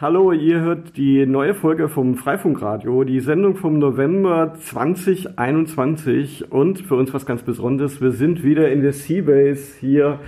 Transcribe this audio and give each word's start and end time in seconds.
Hallo, 0.00 0.30
ihr 0.30 0.60
hört 0.60 0.96
die 0.96 1.26
neue 1.26 1.54
Folge 1.54 1.88
vom 1.88 2.14
Freifunkradio, 2.14 3.02
die 3.02 3.18
Sendung 3.18 3.56
vom 3.56 3.80
November 3.80 4.54
2021 4.54 6.52
und 6.52 6.78
für 6.78 6.94
uns 6.94 7.12
was 7.12 7.26
ganz 7.26 7.42
Besonderes, 7.42 8.00
wir 8.00 8.12
sind 8.12 8.44
wieder 8.44 8.70
in 8.70 8.82
der 8.82 8.92
Seabase 8.92 9.76
hier. 9.80 10.20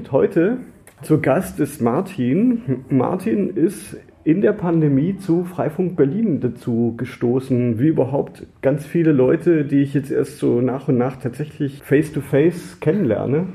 Und 0.00 0.10
heute 0.10 0.56
zu 1.02 1.20
Gast 1.20 1.60
ist 1.60 1.80
Martin. 1.80 2.82
Martin 2.88 3.50
ist 3.50 3.96
in 4.24 4.40
der 4.40 4.54
Pandemie 4.54 5.16
zu 5.16 5.44
Freifunk 5.44 5.94
Berlin 5.94 6.40
dazu 6.40 6.94
gestoßen, 6.96 7.78
wie 7.78 7.86
überhaupt 7.86 8.44
ganz 8.60 8.84
viele 8.86 9.12
Leute, 9.12 9.64
die 9.64 9.82
ich 9.82 9.94
jetzt 9.94 10.10
erst 10.10 10.38
so 10.38 10.60
nach 10.60 10.88
und 10.88 10.98
nach 10.98 11.14
tatsächlich 11.14 11.80
face-to-face 11.84 12.74
-face 12.74 12.80
kennenlerne. 12.80 13.46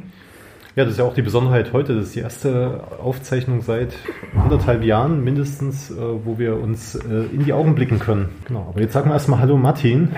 Ja, 0.73 0.85
das 0.85 0.93
ist 0.93 0.99
ja 0.99 1.03
auch 1.03 1.13
die 1.13 1.21
Besonderheit 1.21 1.73
heute. 1.73 1.95
Das 1.95 2.07
ist 2.07 2.15
die 2.15 2.21
erste 2.21 2.81
Aufzeichnung 3.03 3.61
seit 3.61 3.93
anderthalb 4.41 4.85
Jahren 4.85 5.21
mindestens, 5.21 5.91
äh, 5.91 5.95
wo 5.97 6.39
wir 6.39 6.61
uns 6.61 6.95
äh, 6.95 7.25
in 7.33 7.43
die 7.43 7.51
Augen 7.51 7.75
blicken 7.75 7.99
können. 7.99 8.29
Genau. 8.47 8.67
Aber 8.69 8.79
jetzt 8.79 8.93
sagen 8.93 9.09
wir 9.09 9.13
erstmal 9.13 9.41
Hallo 9.41 9.57
Martin. 9.57 10.15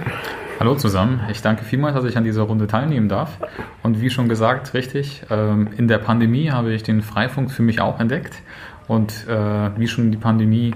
Hallo 0.60 0.76
zusammen. 0.76 1.22
Ich 1.32 1.42
danke 1.42 1.64
vielmals, 1.64 1.96
dass 1.96 2.06
ich 2.06 2.18
an 2.18 2.24
dieser 2.24 2.44
Runde 2.44 2.68
teilnehmen 2.68 3.10
darf. 3.10 3.40
Und 3.82 4.00
wie 4.00 4.12
schon 4.12 4.30
gesagt, 4.30 4.76
richtig, 4.76 5.24
ähm, 5.32 5.70
in 5.76 5.88
der 5.88 5.98
Pandemie 5.98 6.52
habe 6.52 6.72
ich 6.72 6.84
den 6.84 7.02
Freifunk 7.02 7.50
für 7.50 7.64
mich 7.64 7.82
auch 7.82 8.00
entdeckt. 8.00 8.36
Und 8.88 9.28
äh, 9.28 9.72
wie 9.76 9.88
schon 9.88 10.12
die 10.12 10.18
Pandemie 10.18 10.76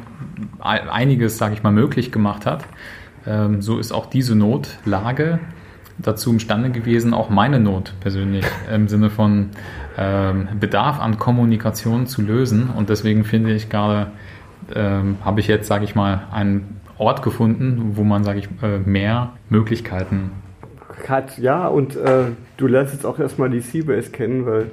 einiges, 0.59 1.37
sage 1.37 1.53
ich 1.53 1.61
mal, 1.61 1.71
möglich 1.71 2.11
gemacht 2.11 2.47
hat, 2.47 2.65
ähm, 3.27 3.61
so 3.61 3.77
ist 3.77 3.91
auch 3.91 4.07
diese 4.07 4.33
Notlage 4.33 5.39
dazu 5.99 6.31
imstande 6.31 6.69
gewesen, 6.69 7.13
auch 7.13 7.29
meine 7.29 7.59
Not 7.59 7.93
persönlich 7.99 8.45
im 8.73 8.87
Sinne 8.87 9.09
von 9.09 9.49
ähm, 9.97 10.47
Bedarf 10.59 10.99
an 10.99 11.17
Kommunikation 11.17 12.07
zu 12.07 12.21
lösen. 12.21 12.69
Und 12.69 12.89
deswegen 12.89 13.23
finde 13.23 13.53
ich 13.53 13.69
gerade, 13.69 14.11
ähm, 14.75 15.17
habe 15.23 15.39
ich 15.39 15.47
jetzt, 15.47 15.67
sage 15.67 15.85
ich 15.85 15.95
mal, 15.95 16.27
einen 16.31 16.81
Ort 16.97 17.21
gefunden, 17.21 17.91
wo 17.95 18.03
man, 18.03 18.23
sage 18.23 18.39
ich, 18.39 18.49
äh, 18.61 18.79
mehr 18.79 19.33
Möglichkeiten 19.49 20.31
hat. 21.07 21.37
Ja, 21.37 21.67
und 21.67 21.95
äh, 21.95 22.25
du 22.57 22.67
lernst 22.67 22.93
jetzt 22.93 23.05
auch 23.05 23.19
erstmal 23.19 23.49
die 23.49 23.59
Seabase 23.59 24.09
kennen, 24.09 24.45
weil 24.45 24.71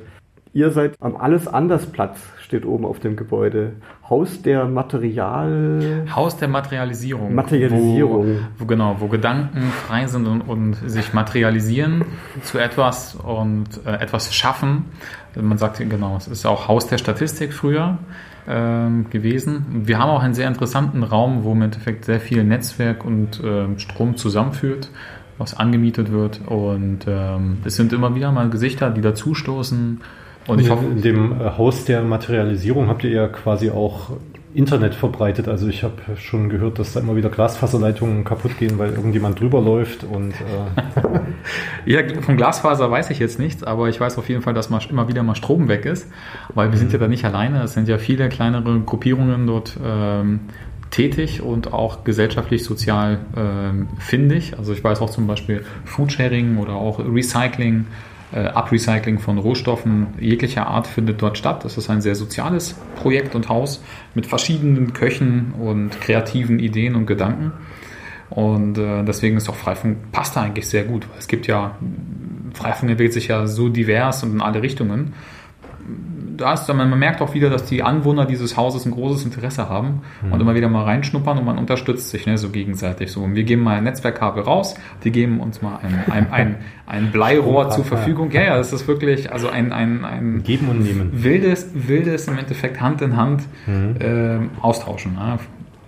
ihr 0.54 0.70
seid 0.70 0.94
am 1.00 1.16
Alles 1.16 1.48
Anders 1.48 1.86
Platz 1.86 2.18
steht 2.40 2.64
oben 2.64 2.86
auf 2.86 3.00
dem 3.00 3.16
Gebäude. 3.16 3.72
Haus 4.08 4.40
der 4.40 4.66
Material... 4.66 6.06
Haus 6.14 6.36
der 6.36 6.48
Materialisierung. 6.48 7.34
Materialisierung. 7.34 8.26
Wo, 8.56 8.62
wo 8.62 8.66
genau, 8.66 8.96
wo 9.00 9.08
Gedanken 9.08 9.62
frei 9.86 10.06
sind 10.06 10.26
und, 10.26 10.42
und 10.42 10.74
sich 10.74 11.12
materialisieren 11.12 12.04
zu 12.42 12.58
etwas 12.58 13.16
und 13.16 13.84
äh, 13.84 13.96
etwas 13.96 14.32
schaffen. 14.32 14.86
Man 15.34 15.58
sagt 15.58 15.78
genau, 15.78 16.16
es 16.16 16.28
ist 16.28 16.46
auch 16.46 16.68
Haus 16.68 16.86
der 16.86 16.98
Statistik 16.98 17.52
früher 17.52 17.98
ähm, 18.46 19.10
gewesen. 19.10 19.82
Wir 19.84 19.98
haben 19.98 20.10
auch 20.10 20.22
einen 20.22 20.34
sehr 20.34 20.46
interessanten 20.46 21.02
Raum, 21.02 21.42
wo 21.42 21.52
im 21.52 21.62
Endeffekt 21.62 22.04
sehr 22.04 22.20
viel 22.20 22.44
Netzwerk 22.44 23.04
und 23.04 23.42
äh, 23.42 23.78
Strom 23.78 24.16
zusammenführt 24.16 24.90
was 25.36 25.52
angemietet 25.52 26.12
wird 26.12 26.42
und 26.46 27.00
ähm, 27.08 27.58
es 27.64 27.74
sind 27.74 27.92
immer 27.92 28.14
wieder 28.14 28.30
mal 28.30 28.50
Gesichter, 28.50 28.90
die 28.90 29.00
dazustoßen, 29.00 30.00
und 30.46 30.60
ich 30.60 30.70
hoffe, 30.70 30.84
in 30.84 31.02
dem 31.02 31.32
äh, 31.32 31.50
Haus 31.56 31.84
der 31.84 32.02
Materialisierung 32.02 32.88
habt 32.88 33.04
ihr 33.04 33.10
ja 33.10 33.28
quasi 33.28 33.70
auch 33.70 34.10
Internet 34.54 34.94
verbreitet. 34.94 35.48
Also 35.48 35.68
ich 35.68 35.82
habe 35.82 35.94
schon 36.16 36.48
gehört, 36.48 36.78
dass 36.78 36.92
da 36.92 37.00
immer 37.00 37.16
wieder 37.16 37.28
Glasfaserleitungen 37.28 38.24
kaputt 38.24 38.56
gehen, 38.56 38.78
weil 38.78 38.90
irgendjemand 38.90 39.40
drüber 39.40 39.60
läuft 39.60 40.04
und 40.04 40.32
äh 40.32 40.92
ja, 41.90 42.02
vom 42.20 42.36
Glasfaser 42.36 42.90
weiß 42.90 43.10
ich 43.10 43.18
jetzt 43.18 43.38
nichts, 43.38 43.64
aber 43.64 43.88
ich 43.88 44.00
weiß 44.00 44.16
auf 44.16 44.28
jeden 44.28 44.42
Fall, 44.42 44.54
dass 44.54 44.70
mal 44.70 44.80
immer 44.88 45.08
wieder 45.08 45.22
mal 45.22 45.34
Strom 45.34 45.68
weg 45.68 45.84
ist, 45.86 46.08
weil 46.54 46.68
wir 46.68 46.76
mhm. 46.76 46.80
sind 46.80 46.92
ja 46.92 46.98
da 46.98 47.08
nicht 47.08 47.24
alleine. 47.24 47.62
Es 47.62 47.74
sind 47.74 47.88
ja 47.88 47.98
viele 47.98 48.28
kleinere 48.28 48.78
Gruppierungen 48.80 49.46
dort 49.46 49.76
ähm, 49.84 50.40
tätig 50.90 51.42
und 51.42 51.72
auch 51.72 52.04
gesellschaftlich 52.04 52.62
sozial 52.62 53.18
ähm, 53.36 53.88
findig. 53.98 54.56
Also 54.56 54.72
ich 54.72 54.84
weiß 54.84 55.00
auch 55.00 55.10
zum 55.10 55.26
Beispiel 55.26 55.64
Foodsharing 55.84 56.58
oder 56.58 56.74
auch 56.74 57.00
Recycling 57.00 57.86
äh, 58.34 58.50
Uprecycling 58.54 59.18
von 59.18 59.38
Rohstoffen 59.38 60.08
jeglicher 60.18 60.66
Art 60.66 60.86
findet 60.86 61.22
dort 61.22 61.38
statt. 61.38 61.64
Das 61.64 61.78
ist 61.78 61.88
ein 61.88 62.00
sehr 62.00 62.14
soziales 62.14 62.74
Projekt 62.96 63.34
und 63.34 63.48
Haus 63.48 63.82
mit 64.14 64.26
verschiedenen 64.26 64.92
Köchen 64.92 65.52
und 65.58 66.00
kreativen 66.00 66.58
Ideen 66.58 66.96
und 66.96 67.06
Gedanken. 67.06 67.52
Und 68.30 68.78
äh, 68.78 69.04
deswegen 69.04 69.36
ist 69.36 69.48
auch 69.48 69.54
Freifunk 69.54 70.10
passt 70.10 70.36
da 70.36 70.42
eigentlich 70.42 70.68
sehr 70.68 70.84
gut. 70.84 71.06
Es 71.18 71.28
gibt 71.28 71.46
ja, 71.46 71.76
Freifunk 72.54 72.90
entwickelt 72.90 73.12
sich 73.12 73.28
ja 73.28 73.46
so 73.46 73.68
divers 73.68 74.24
und 74.24 74.32
in 74.32 74.40
alle 74.42 74.62
Richtungen 74.62 75.14
da 76.36 76.54
ist, 76.54 76.72
man 76.72 76.98
merkt 76.98 77.20
auch 77.22 77.34
wieder, 77.34 77.50
dass 77.50 77.64
die 77.66 77.82
Anwohner 77.82 78.26
dieses 78.26 78.56
Hauses 78.56 78.84
ein 78.86 78.92
großes 78.92 79.24
Interesse 79.24 79.68
haben 79.68 80.02
mhm. 80.22 80.32
und 80.32 80.40
immer 80.40 80.54
wieder 80.54 80.68
mal 80.68 80.84
reinschnuppern 80.84 81.38
und 81.38 81.44
man 81.44 81.58
unterstützt 81.58 82.10
sich 82.10 82.26
ne, 82.26 82.38
so 82.38 82.50
gegenseitig. 82.50 83.12
So, 83.12 83.22
und 83.22 83.34
wir 83.34 83.44
geben 83.44 83.62
mal 83.62 83.76
ein 83.76 83.84
Netzwerkkabel 83.84 84.42
raus, 84.42 84.74
die 85.04 85.10
geben 85.10 85.40
uns 85.40 85.62
mal 85.62 85.78
ein, 85.82 86.04
ein, 86.10 86.32
ein, 86.32 86.56
ein 86.86 87.12
Bleirohr 87.12 87.70
zur 87.70 87.84
Verfügung. 87.84 88.30
Ja, 88.30 88.42
ja, 88.42 88.56
das 88.56 88.72
ist 88.72 88.88
wirklich 88.88 89.32
also 89.32 89.48
ein, 89.48 89.72
ein, 89.72 90.04
ein 90.04 90.42
Geben 90.42 90.68
und 90.68 90.82
Nehmen. 90.82 91.10
Wildes, 91.12 91.70
wildes 91.74 92.28
im 92.28 92.38
Endeffekt 92.38 92.80
Hand 92.80 93.02
in 93.02 93.16
Hand 93.16 93.42
mhm. 93.66 93.96
äh, 94.00 94.62
austauschen. 94.62 95.14
Ne? 95.14 95.38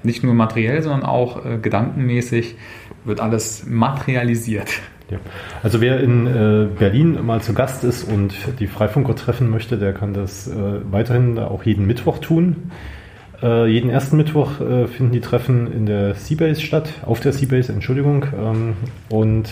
Nicht 0.03 0.23
nur 0.23 0.35
materiell, 0.35 0.83
sondern 0.83 1.03
auch 1.03 1.45
äh, 1.45 1.59
gedankenmäßig 1.59 2.57
wird 3.05 3.21
alles 3.21 3.67
materialisiert. 3.69 4.69
Ja. 5.11 5.19
Also 5.63 5.81
wer 5.81 6.01
in 6.01 6.27
äh, 6.27 6.67
Berlin 6.79 7.25
mal 7.25 7.41
zu 7.41 7.55
Gast 7.55 7.85
ist 7.85 8.05
und 8.05 8.35
die 8.59 8.67
Freifunker 8.67 9.15
treffen 9.15 9.49
möchte, 9.49 9.79
der 9.79 9.93
kann 9.93 10.15
das 10.15 10.49
äh, 10.49 10.53
weiterhin 10.91 11.39
auch 11.39 11.63
jeden 11.63 11.87
Mittwoch 11.87 12.19
tun. 12.19 12.73
Äh, 13.43 13.67
jeden 13.67 13.91
ersten 13.91 14.17
Mittwoch 14.17 14.61
äh, 14.61 14.87
finden 14.87 15.13
die 15.13 15.21
Treffen 15.21 15.71
in 15.71 15.87
der 15.87 16.15
Seabase 16.15 16.61
statt, 16.61 16.89
auf 17.05 17.21
der 17.21 17.33
Seabase, 17.33 17.73
Entschuldigung. 17.73 18.27
Ähm, 18.37 18.77
und 19.09 19.49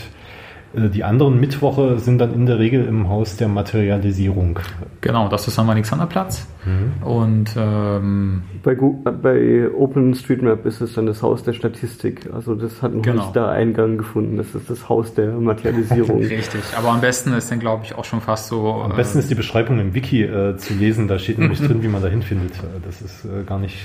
die 0.76 1.04
anderen 1.04 1.40
Mittwoche 1.40 1.98
sind 1.98 2.18
dann 2.18 2.34
in 2.34 2.46
der 2.46 2.58
Regel 2.58 2.84
im 2.86 3.08
Haus 3.08 3.36
der 3.36 3.48
Materialisierung. 3.48 4.58
Genau, 5.00 5.28
das 5.28 5.46
ist 5.46 5.58
am 5.58 5.70
Alexanderplatz. 5.70 6.46
Mhm. 6.64 7.06
Und 7.06 7.50
ähm, 7.56 8.42
bei, 8.62 8.72
äh, 8.72 9.10
bei 9.22 9.70
OpenStreetMap 9.70 10.66
ist 10.66 10.80
es 10.80 10.94
dann 10.94 11.06
das 11.06 11.22
Haus 11.22 11.44
der 11.44 11.52
Statistik. 11.52 12.28
Also 12.32 12.54
das 12.54 12.82
hat 12.82 12.94
noch 12.94 13.02
genau. 13.02 13.22
nicht 13.22 13.36
da 13.36 13.50
Eingang 13.50 13.98
gefunden. 13.98 14.36
Das 14.36 14.54
ist 14.54 14.68
das 14.68 14.88
Haus 14.88 15.14
der 15.14 15.32
Materialisierung. 15.32 16.18
Richtig, 16.22 16.62
aber 16.76 16.90
am 16.90 17.00
besten 17.00 17.32
ist 17.34 17.50
dann 17.50 17.60
glaube 17.60 17.84
ich 17.84 17.94
auch 17.94 18.04
schon 18.04 18.20
fast 18.20 18.48
so. 18.48 18.72
Am 18.72 18.92
äh, 18.92 18.96
besten 18.96 19.18
ist 19.18 19.30
die 19.30 19.34
Beschreibung 19.34 19.78
im 19.78 19.94
Wiki 19.94 20.22
äh, 20.22 20.56
zu 20.56 20.74
lesen. 20.74 21.06
Da 21.08 21.18
steht 21.18 21.38
nämlich 21.38 21.60
drin, 21.66 21.82
wie 21.82 21.88
man 21.88 22.02
da 22.02 22.08
hinfindet. 22.08 22.52
Das 22.84 23.00
ist 23.00 23.24
äh, 23.24 23.44
gar 23.44 23.58
nicht 23.58 23.76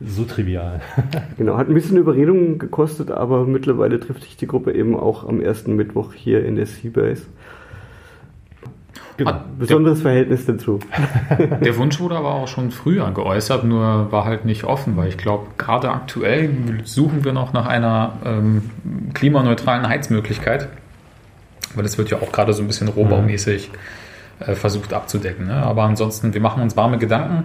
so 0.00 0.24
trivial. 0.24 0.80
genau, 1.36 1.56
hat 1.56 1.68
ein 1.68 1.74
bisschen 1.74 1.96
Überredung 1.96 2.58
gekostet, 2.58 3.10
aber 3.10 3.44
mittlerweile 3.44 3.98
trifft 3.98 4.22
sich 4.22 4.36
die 4.36 4.46
Gruppe 4.46 4.72
eben 4.72 4.96
auch 4.96 5.28
am 5.28 5.40
ersten 5.40 5.74
Mittwoch 5.74 6.12
hier 6.12 6.44
in 6.44 6.56
der 6.56 6.66
Seabase. 6.66 7.26
Genau. 9.16 9.34
Besonderes 9.58 9.98
der, 9.98 10.02
Verhältnis 10.02 10.46
dazu. 10.46 10.78
Der 11.60 11.76
Wunsch 11.76 11.98
wurde 11.98 12.14
aber 12.14 12.34
auch 12.34 12.46
schon 12.46 12.70
früher 12.70 13.10
geäußert, 13.10 13.64
nur 13.64 14.12
war 14.12 14.24
halt 14.24 14.44
nicht 14.44 14.62
offen, 14.62 14.96
weil 14.96 15.08
ich 15.08 15.18
glaube, 15.18 15.48
gerade 15.58 15.90
aktuell 15.90 16.50
suchen 16.84 17.24
wir 17.24 17.32
noch 17.32 17.52
nach 17.52 17.66
einer 17.66 18.12
ähm, 18.24 18.62
klimaneutralen 19.14 19.88
Heizmöglichkeit, 19.88 20.68
weil 21.74 21.82
das 21.82 21.98
wird 21.98 22.10
ja 22.10 22.18
auch 22.18 22.30
gerade 22.30 22.52
so 22.52 22.62
ein 22.62 22.68
bisschen 22.68 22.86
rohbaumäßig 22.86 23.72
äh, 24.38 24.54
versucht 24.54 24.92
abzudecken. 24.92 25.48
Ne? 25.48 25.54
Aber 25.54 25.82
ansonsten, 25.82 26.32
wir 26.32 26.40
machen 26.40 26.62
uns 26.62 26.76
warme 26.76 26.98
Gedanken 26.98 27.42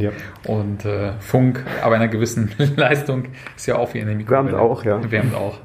ja. 0.00 0.10
Und 0.46 0.84
äh, 0.84 1.12
Funk, 1.20 1.64
aber 1.82 1.96
in 1.96 2.02
einer 2.02 2.10
gewissen 2.10 2.50
Leistung 2.76 3.24
ist 3.56 3.66
ja 3.66 3.76
auch 3.76 3.94
wie 3.94 4.00
eine 4.00 4.14
Mikro. 4.14 4.32
Wärmt 4.32 4.54
auch, 4.54 4.84
ja. 4.84 5.10
Wärmt 5.10 5.34
auch. 5.34 5.58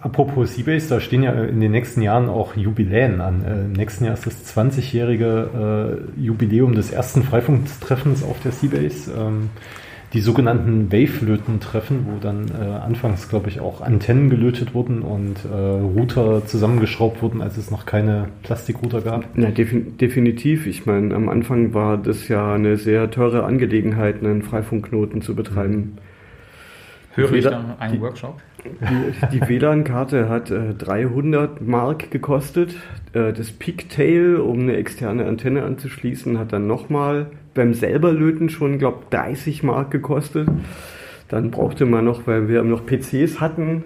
Apropos 0.00 0.54
Seabase, 0.54 0.88
da 0.88 1.00
stehen 1.00 1.22
ja 1.22 1.32
in 1.32 1.60
den 1.60 1.70
nächsten 1.70 2.02
Jahren 2.02 2.28
auch 2.28 2.56
Jubiläen 2.56 3.20
an. 3.20 3.44
Äh, 3.44 3.52
Im 3.66 3.72
nächsten 3.72 4.04
Jahr 4.04 4.14
ist 4.14 4.26
das 4.26 4.56
20-jährige 4.56 6.08
äh, 6.16 6.20
Jubiläum 6.20 6.74
des 6.74 6.90
ersten 6.90 7.22
Freifunktreffens 7.22 8.24
auf 8.24 8.40
der 8.42 8.52
Seabase. 8.52 9.12
Ähm, 9.16 9.50
die 10.16 10.22
sogenannten 10.22 10.90
Wave-Löten-Treffen, 10.90 12.06
wo 12.06 12.18
dann 12.18 12.48
äh, 12.48 12.64
anfangs, 12.64 13.28
glaube 13.28 13.50
ich, 13.50 13.60
auch 13.60 13.82
Antennen 13.82 14.30
gelötet 14.30 14.72
wurden 14.72 15.02
und 15.02 15.44
äh, 15.44 15.54
Router 15.54 16.46
zusammengeschraubt 16.46 17.20
wurden, 17.20 17.42
als 17.42 17.58
es 17.58 17.70
noch 17.70 17.84
keine 17.84 18.28
Plastikrouter 18.42 19.02
gab. 19.02 19.26
Ja, 19.36 19.50
defin 19.50 19.98
definitiv. 19.98 20.66
Ich 20.66 20.86
meine, 20.86 21.14
am 21.14 21.28
Anfang 21.28 21.74
war 21.74 21.98
das 21.98 22.28
ja 22.28 22.54
eine 22.54 22.78
sehr 22.78 23.10
teure 23.10 23.44
Angelegenheit, 23.44 24.24
einen 24.24 24.42
Freifunkknoten 24.42 25.20
zu 25.20 25.34
betreiben. 25.34 25.98
Höre 27.14 27.32
ich 27.34 27.44
da 27.44 27.76
einen 27.78 27.94
die, 27.96 28.00
Workshop? 28.00 28.40
Die, 28.64 29.38
die 29.38 29.46
WLAN-Karte 29.46 30.30
hat 30.30 30.50
äh, 30.50 30.72
300 30.72 31.60
Mark 31.60 32.10
gekostet. 32.10 32.74
Äh, 33.12 33.34
das 33.34 33.52
Pigtail, 33.52 34.36
um 34.36 34.60
eine 34.60 34.76
externe 34.76 35.26
Antenne 35.26 35.62
anzuschließen, 35.64 36.38
hat 36.38 36.54
dann 36.54 36.66
nochmal 36.66 37.26
beim 37.56 37.74
selber 37.74 38.12
löten 38.12 38.48
schon, 38.48 38.78
glaube 38.78 38.98
30 39.10 39.64
Mark 39.64 39.90
gekostet. 39.90 40.48
Dann 41.28 41.50
brauchte 41.50 41.86
man 41.86 42.04
noch, 42.04 42.28
weil 42.28 42.48
wir 42.48 42.62
noch 42.62 42.86
PCs 42.86 43.40
hatten, 43.40 43.82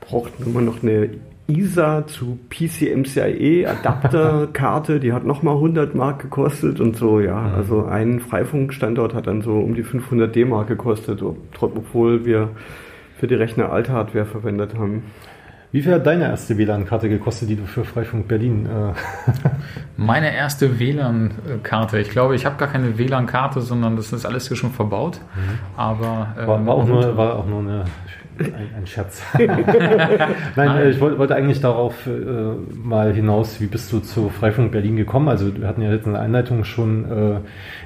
brauchten 0.00 0.52
wir 0.52 0.60
noch 0.60 0.82
eine 0.82 1.08
ISA 1.48 2.06
zu 2.06 2.38
PCMCIe 2.50 3.66
Adapterkarte, 3.66 5.00
die 5.00 5.12
hat 5.12 5.24
nochmal 5.24 5.54
100 5.54 5.94
Mark 5.94 6.20
gekostet 6.20 6.80
und 6.80 6.96
so, 6.96 7.20
ja. 7.20 7.40
Mhm. 7.40 7.54
Also 7.54 7.84
ein 7.84 8.20
Freifunkstandort 8.20 9.14
hat 9.14 9.26
dann 9.26 9.42
so 9.42 9.58
um 9.58 9.74
die 9.74 9.82
500 9.82 10.34
D-Mark 10.34 10.68
gekostet, 10.68 11.22
obwohl 11.22 12.24
wir 12.24 12.50
für 13.18 13.26
die 13.26 13.34
Rechner 13.34 13.72
alte 13.72 13.92
Hardware 13.92 14.26
verwendet 14.26 14.76
haben. 14.76 15.04
Wie 15.72 15.80
viel 15.80 15.94
hat 15.94 16.06
deine 16.06 16.24
erste 16.24 16.58
WLAN-Karte 16.58 17.08
gekostet, 17.08 17.48
die 17.48 17.56
du 17.56 17.64
für 17.64 17.84
Freifunk 17.84 18.28
Berlin? 18.28 18.66
Äh 18.66 18.92
Meine 19.96 20.34
erste 20.34 20.78
WLAN-Karte. 20.78 21.98
Ich 21.98 22.10
glaube, 22.10 22.34
ich 22.36 22.44
habe 22.44 22.56
gar 22.58 22.68
keine 22.68 22.98
WLAN-Karte, 22.98 23.62
sondern 23.62 23.96
das 23.96 24.12
ist 24.12 24.26
alles 24.26 24.48
hier 24.48 24.56
schon 24.58 24.70
verbaut. 24.70 25.18
Mhm. 25.34 25.58
Aber 25.78 26.34
ähm, 26.38 26.46
war, 26.46 26.66
war, 26.66 26.74
auch 26.74 26.86
nur, 26.86 27.16
war 27.16 27.36
auch 27.36 27.46
nur 27.46 27.60
eine 27.60 27.84
ein, 28.38 28.70
ein 28.76 28.86
Scherz. 28.86 29.22
Nein, 30.56 30.90
ich 30.90 31.00
wollte 31.00 31.34
eigentlich 31.34 31.60
darauf 31.60 32.06
äh, 32.06 32.10
mal 32.82 33.12
hinaus, 33.12 33.60
wie 33.60 33.66
bist 33.66 33.92
du 33.92 34.00
zu 34.00 34.28
Freifunk 34.28 34.72
Berlin 34.72 34.96
gekommen? 34.96 35.28
Also 35.28 35.56
wir 35.56 35.66
hatten 35.66 35.82
ja 35.82 35.92
jetzt 35.92 36.06
in 36.06 36.12
der 36.12 36.22
Einleitung 36.22 36.64
schon 36.64 37.04
äh, 37.10 37.40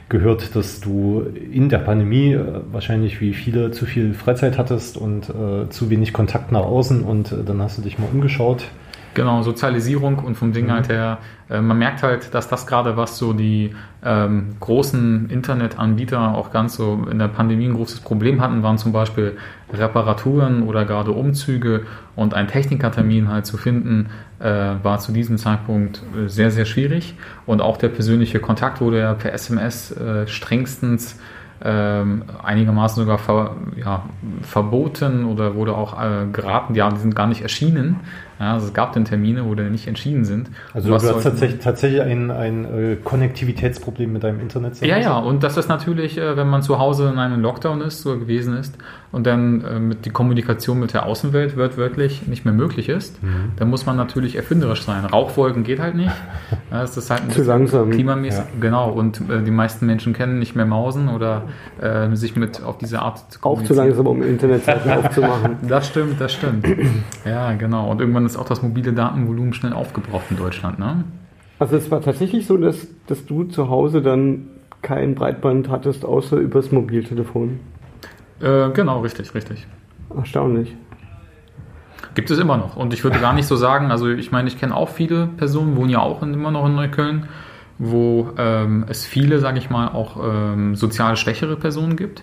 gehört, 0.08 0.54
dass 0.54 0.80
du 0.80 1.26
in 1.52 1.68
der 1.68 1.78
Pandemie 1.78 2.32
äh, 2.32 2.60
wahrscheinlich 2.70 3.20
wie 3.20 3.32
viele 3.32 3.70
zu 3.70 3.86
viel 3.86 4.14
Freizeit 4.14 4.58
hattest 4.58 4.96
und 4.96 5.28
äh, 5.30 5.68
zu 5.68 5.90
wenig 5.90 6.12
Kontakt 6.12 6.52
nach 6.52 6.64
außen 6.64 7.02
und 7.02 7.32
äh, 7.32 7.44
dann 7.44 7.60
hast 7.60 7.78
du 7.78 7.82
dich 7.82 7.98
mal 7.98 8.08
umgeschaut. 8.12 8.64
Genau, 9.16 9.40
Sozialisierung 9.40 10.18
und 10.18 10.34
vom 10.34 10.52
Ding 10.52 10.66
mhm. 10.66 10.72
halt 10.72 10.90
her, 10.90 11.16
äh, 11.48 11.62
man 11.62 11.78
merkt 11.78 12.02
halt, 12.02 12.34
dass 12.34 12.48
das 12.48 12.66
gerade 12.66 12.98
was 12.98 13.16
so 13.16 13.32
die 13.32 13.74
ähm, 14.04 14.56
großen 14.60 15.30
Internetanbieter 15.30 16.34
auch 16.34 16.50
ganz 16.50 16.74
so 16.74 17.06
in 17.10 17.18
der 17.18 17.28
Pandemie 17.28 17.64
ein 17.64 17.72
großes 17.72 18.00
Problem 18.00 18.42
hatten, 18.42 18.62
waren 18.62 18.76
zum 18.76 18.92
Beispiel 18.92 19.38
Reparaturen 19.72 20.64
oder 20.64 20.84
gerade 20.84 21.12
Umzüge 21.12 21.86
und 22.14 22.34
ein 22.34 22.46
Technikertermin 22.46 23.30
halt 23.30 23.46
zu 23.46 23.56
finden, 23.56 24.10
äh, 24.38 24.74
war 24.82 24.98
zu 24.98 25.12
diesem 25.12 25.38
Zeitpunkt 25.38 26.02
äh, 26.14 26.28
sehr, 26.28 26.50
sehr 26.50 26.66
schwierig 26.66 27.14
und 27.46 27.62
auch 27.62 27.78
der 27.78 27.88
persönliche 27.88 28.38
Kontakt 28.38 28.82
wurde 28.82 28.98
ja 28.98 29.14
per 29.14 29.32
SMS 29.32 29.92
äh, 29.92 30.26
strengstens 30.26 31.18
ähm, 31.64 32.24
einigermaßen 32.42 33.02
sogar 33.02 33.16
ver, 33.16 33.56
ja, 33.82 34.04
verboten 34.42 35.24
oder 35.24 35.54
wurde 35.54 35.74
auch 35.74 35.98
äh, 35.98 36.26
geraten, 36.30 36.74
ja, 36.74 36.90
die 36.90 36.98
sind 36.98 37.14
gar 37.14 37.26
nicht 37.26 37.40
erschienen. 37.40 38.00
Ja, 38.38 38.54
also 38.54 38.66
es 38.66 38.74
gab 38.74 38.92
dann 38.92 39.04
Termine, 39.04 39.46
wo 39.46 39.54
die 39.54 39.62
nicht 39.64 39.86
entschieden 39.86 40.24
sind. 40.24 40.50
Also 40.74 40.88
du 40.88 40.94
hast 40.94 41.22
tatsächlich, 41.22 41.60
tatsächlich 41.60 42.02
ein, 42.02 42.30
ein 42.30 42.64
äh, 42.64 42.96
Konnektivitätsproblem 42.96 44.12
mit 44.12 44.24
deinem 44.24 44.40
Internet. 44.40 44.80
Ja, 44.80 44.98
ja, 44.98 45.18
und 45.18 45.42
das 45.42 45.56
ist 45.56 45.68
natürlich, 45.68 46.18
äh, 46.18 46.36
wenn 46.36 46.48
man 46.48 46.62
zu 46.62 46.78
Hause 46.78 47.08
in 47.08 47.18
einem 47.18 47.40
Lockdown 47.40 47.80
ist 47.80 48.06
oder 48.06 48.18
gewesen 48.18 48.56
ist 48.56 48.76
und 49.12 49.26
dann 49.26 49.64
äh, 49.64 49.78
mit 49.78 50.04
die 50.04 50.10
Kommunikation 50.10 50.78
mit 50.78 50.92
der 50.92 51.06
Außenwelt 51.06 51.56
wörtlich 51.56 52.26
nicht 52.26 52.44
mehr 52.44 52.52
möglich 52.52 52.90
ist, 52.90 53.22
mhm. 53.22 53.52
dann 53.56 53.70
muss 53.70 53.86
man 53.86 53.96
natürlich 53.96 54.36
erfinderisch 54.36 54.82
sein. 54.82 55.06
Rauchwolken 55.06 55.64
geht 55.64 55.80
halt 55.80 55.94
nicht. 55.94 56.12
Ja, 56.70 56.80
das 56.80 56.96
ist 56.96 57.10
halt 57.10 57.22
ein 57.22 57.30
Zu 57.30 57.42
langsam. 57.42 57.90
klimamäßig. 57.90 58.40
Ja. 58.40 58.60
Genau, 58.60 58.90
und 58.90 59.20
äh, 59.30 59.42
die 59.42 59.50
meisten 59.50 59.86
Menschen 59.86 60.12
kennen 60.12 60.38
nicht 60.38 60.56
mehr 60.56 60.66
Mausen 60.66 61.08
oder 61.08 61.44
äh, 61.80 62.14
sich 62.16 62.34
mit 62.34 62.62
auf 62.62 62.78
diese 62.78 63.00
Art 63.00 63.32
zu 63.32 63.38
Auch 63.42 63.62
zu 63.62 63.74
langsam, 63.74 64.06
um 64.06 64.22
Internetseiten 64.22 64.90
aufzumachen. 65.04 65.56
Das 65.68 65.86
stimmt, 65.86 66.20
das 66.20 66.32
stimmt. 66.32 66.66
Ja, 67.24 67.52
genau. 67.52 67.90
Und 67.90 68.00
irgendwann 68.00 68.25
ist 68.26 68.36
auch 68.36 68.46
das 68.46 68.62
mobile 68.62 68.92
Datenvolumen 68.92 69.52
schnell 69.52 69.72
aufgebraucht 69.72 70.26
in 70.30 70.36
Deutschland, 70.36 70.78
ne? 70.78 71.04
Also 71.58 71.76
es 71.76 71.90
war 71.90 72.02
tatsächlich 72.02 72.46
so, 72.46 72.56
dass, 72.58 72.86
dass 73.06 73.24
du 73.24 73.44
zu 73.44 73.70
Hause 73.70 74.02
dann 74.02 74.48
kein 74.82 75.14
Breitband 75.14 75.68
hattest, 75.68 76.04
außer 76.04 76.36
übers 76.36 76.70
Mobiltelefon. 76.70 77.60
Äh, 78.40 78.70
genau, 78.70 79.00
richtig, 79.00 79.34
richtig. 79.34 79.66
Erstaunlich. 80.14 80.76
Gibt 82.14 82.30
es 82.30 82.38
immer 82.38 82.56
noch. 82.56 82.76
Und 82.76 82.92
ich 82.92 83.04
würde 83.04 83.18
gar 83.18 83.32
nicht 83.32 83.46
so 83.46 83.56
sagen, 83.56 83.90
also 83.90 84.08
ich 84.08 84.32
meine, 84.32 84.48
ich 84.48 84.58
kenne 84.58 84.74
auch 84.74 84.88
viele 84.88 85.26
Personen, 85.26 85.76
wohnen 85.76 85.90
ja 85.90 86.00
auch 86.00 86.22
immer 86.22 86.50
noch 86.50 86.66
in 86.66 86.74
Neukölln, 86.74 87.28
wo 87.78 88.30
ähm, 88.38 88.86
es 88.88 89.04
viele, 89.04 89.38
sage 89.38 89.58
ich 89.58 89.70
mal, 89.70 89.88
auch 89.88 90.16
ähm, 90.22 90.76
sozial 90.76 91.16
schwächere 91.16 91.56
Personen 91.56 91.96
gibt. 91.96 92.22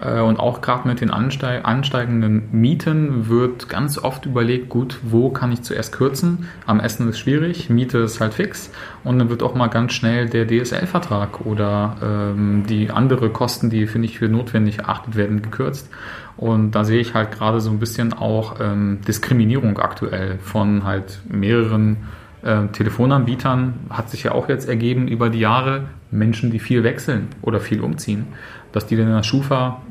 Äh, 0.00 0.20
und 0.20 0.38
auch 0.38 0.60
gerade 0.60 0.88
mit 0.88 1.00
den 1.00 1.10
ansteigenden 1.10 2.48
Mieten 2.52 3.28
wird 3.28 3.68
ganz 3.68 3.98
oft 3.98 4.26
überlegt, 4.26 4.68
gut, 4.68 4.98
wo 5.02 5.30
kann 5.30 5.52
ich 5.52 5.62
zuerst 5.62 5.92
kürzen? 5.92 6.48
Am 6.66 6.80
Essen 6.80 7.08
ist 7.08 7.18
schwierig, 7.18 7.70
Miete 7.70 7.98
ist 7.98 8.20
halt 8.20 8.34
fix 8.34 8.70
und 9.04 9.18
dann 9.18 9.30
wird 9.30 9.42
auch 9.42 9.54
mal 9.54 9.68
ganz 9.68 9.92
schnell 9.92 10.28
der 10.28 10.46
DSL-Vertrag 10.46 11.46
oder 11.46 11.96
ähm, 12.02 12.64
die 12.68 12.90
andere 12.90 13.30
Kosten, 13.30 13.70
die 13.70 13.86
finde 13.86 14.08
ich 14.08 14.18
für 14.18 14.28
notwendig 14.28 14.80
erachtet 14.80 15.16
werden, 15.16 15.42
gekürzt. 15.42 15.88
Und 16.36 16.72
da 16.72 16.84
sehe 16.84 17.00
ich 17.00 17.14
halt 17.14 17.30
gerade 17.30 17.60
so 17.60 17.70
ein 17.70 17.78
bisschen 17.78 18.12
auch 18.12 18.56
ähm, 18.60 19.00
Diskriminierung 19.06 19.78
aktuell 19.78 20.38
von 20.38 20.84
halt 20.84 21.20
mehreren 21.28 21.98
äh, 22.44 22.68
Telefonanbietern. 22.68 23.74
Hat 23.90 24.10
sich 24.10 24.22
ja 24.24 24.32
auch 24.32 24.48
jetzt 24.48 24.68
ergeben 24.68 25.08
über 25.08 25.30
die 25.30 25.40
Jahre 25.40 25.84
Menschen, 26.10 26.50
die 26.50 26.60
viel 26.60 26.84
wechseln 26.84 27.28
oder 27.42 27.60
viel 27.60 27.80
umziehen 27.80 28.26
dass 28.74 28.86
die 28.86 28.96
dann 28.96 29.06
in 29.06 29.14
der 29.14 29.22
Schufa, 29.22 29.82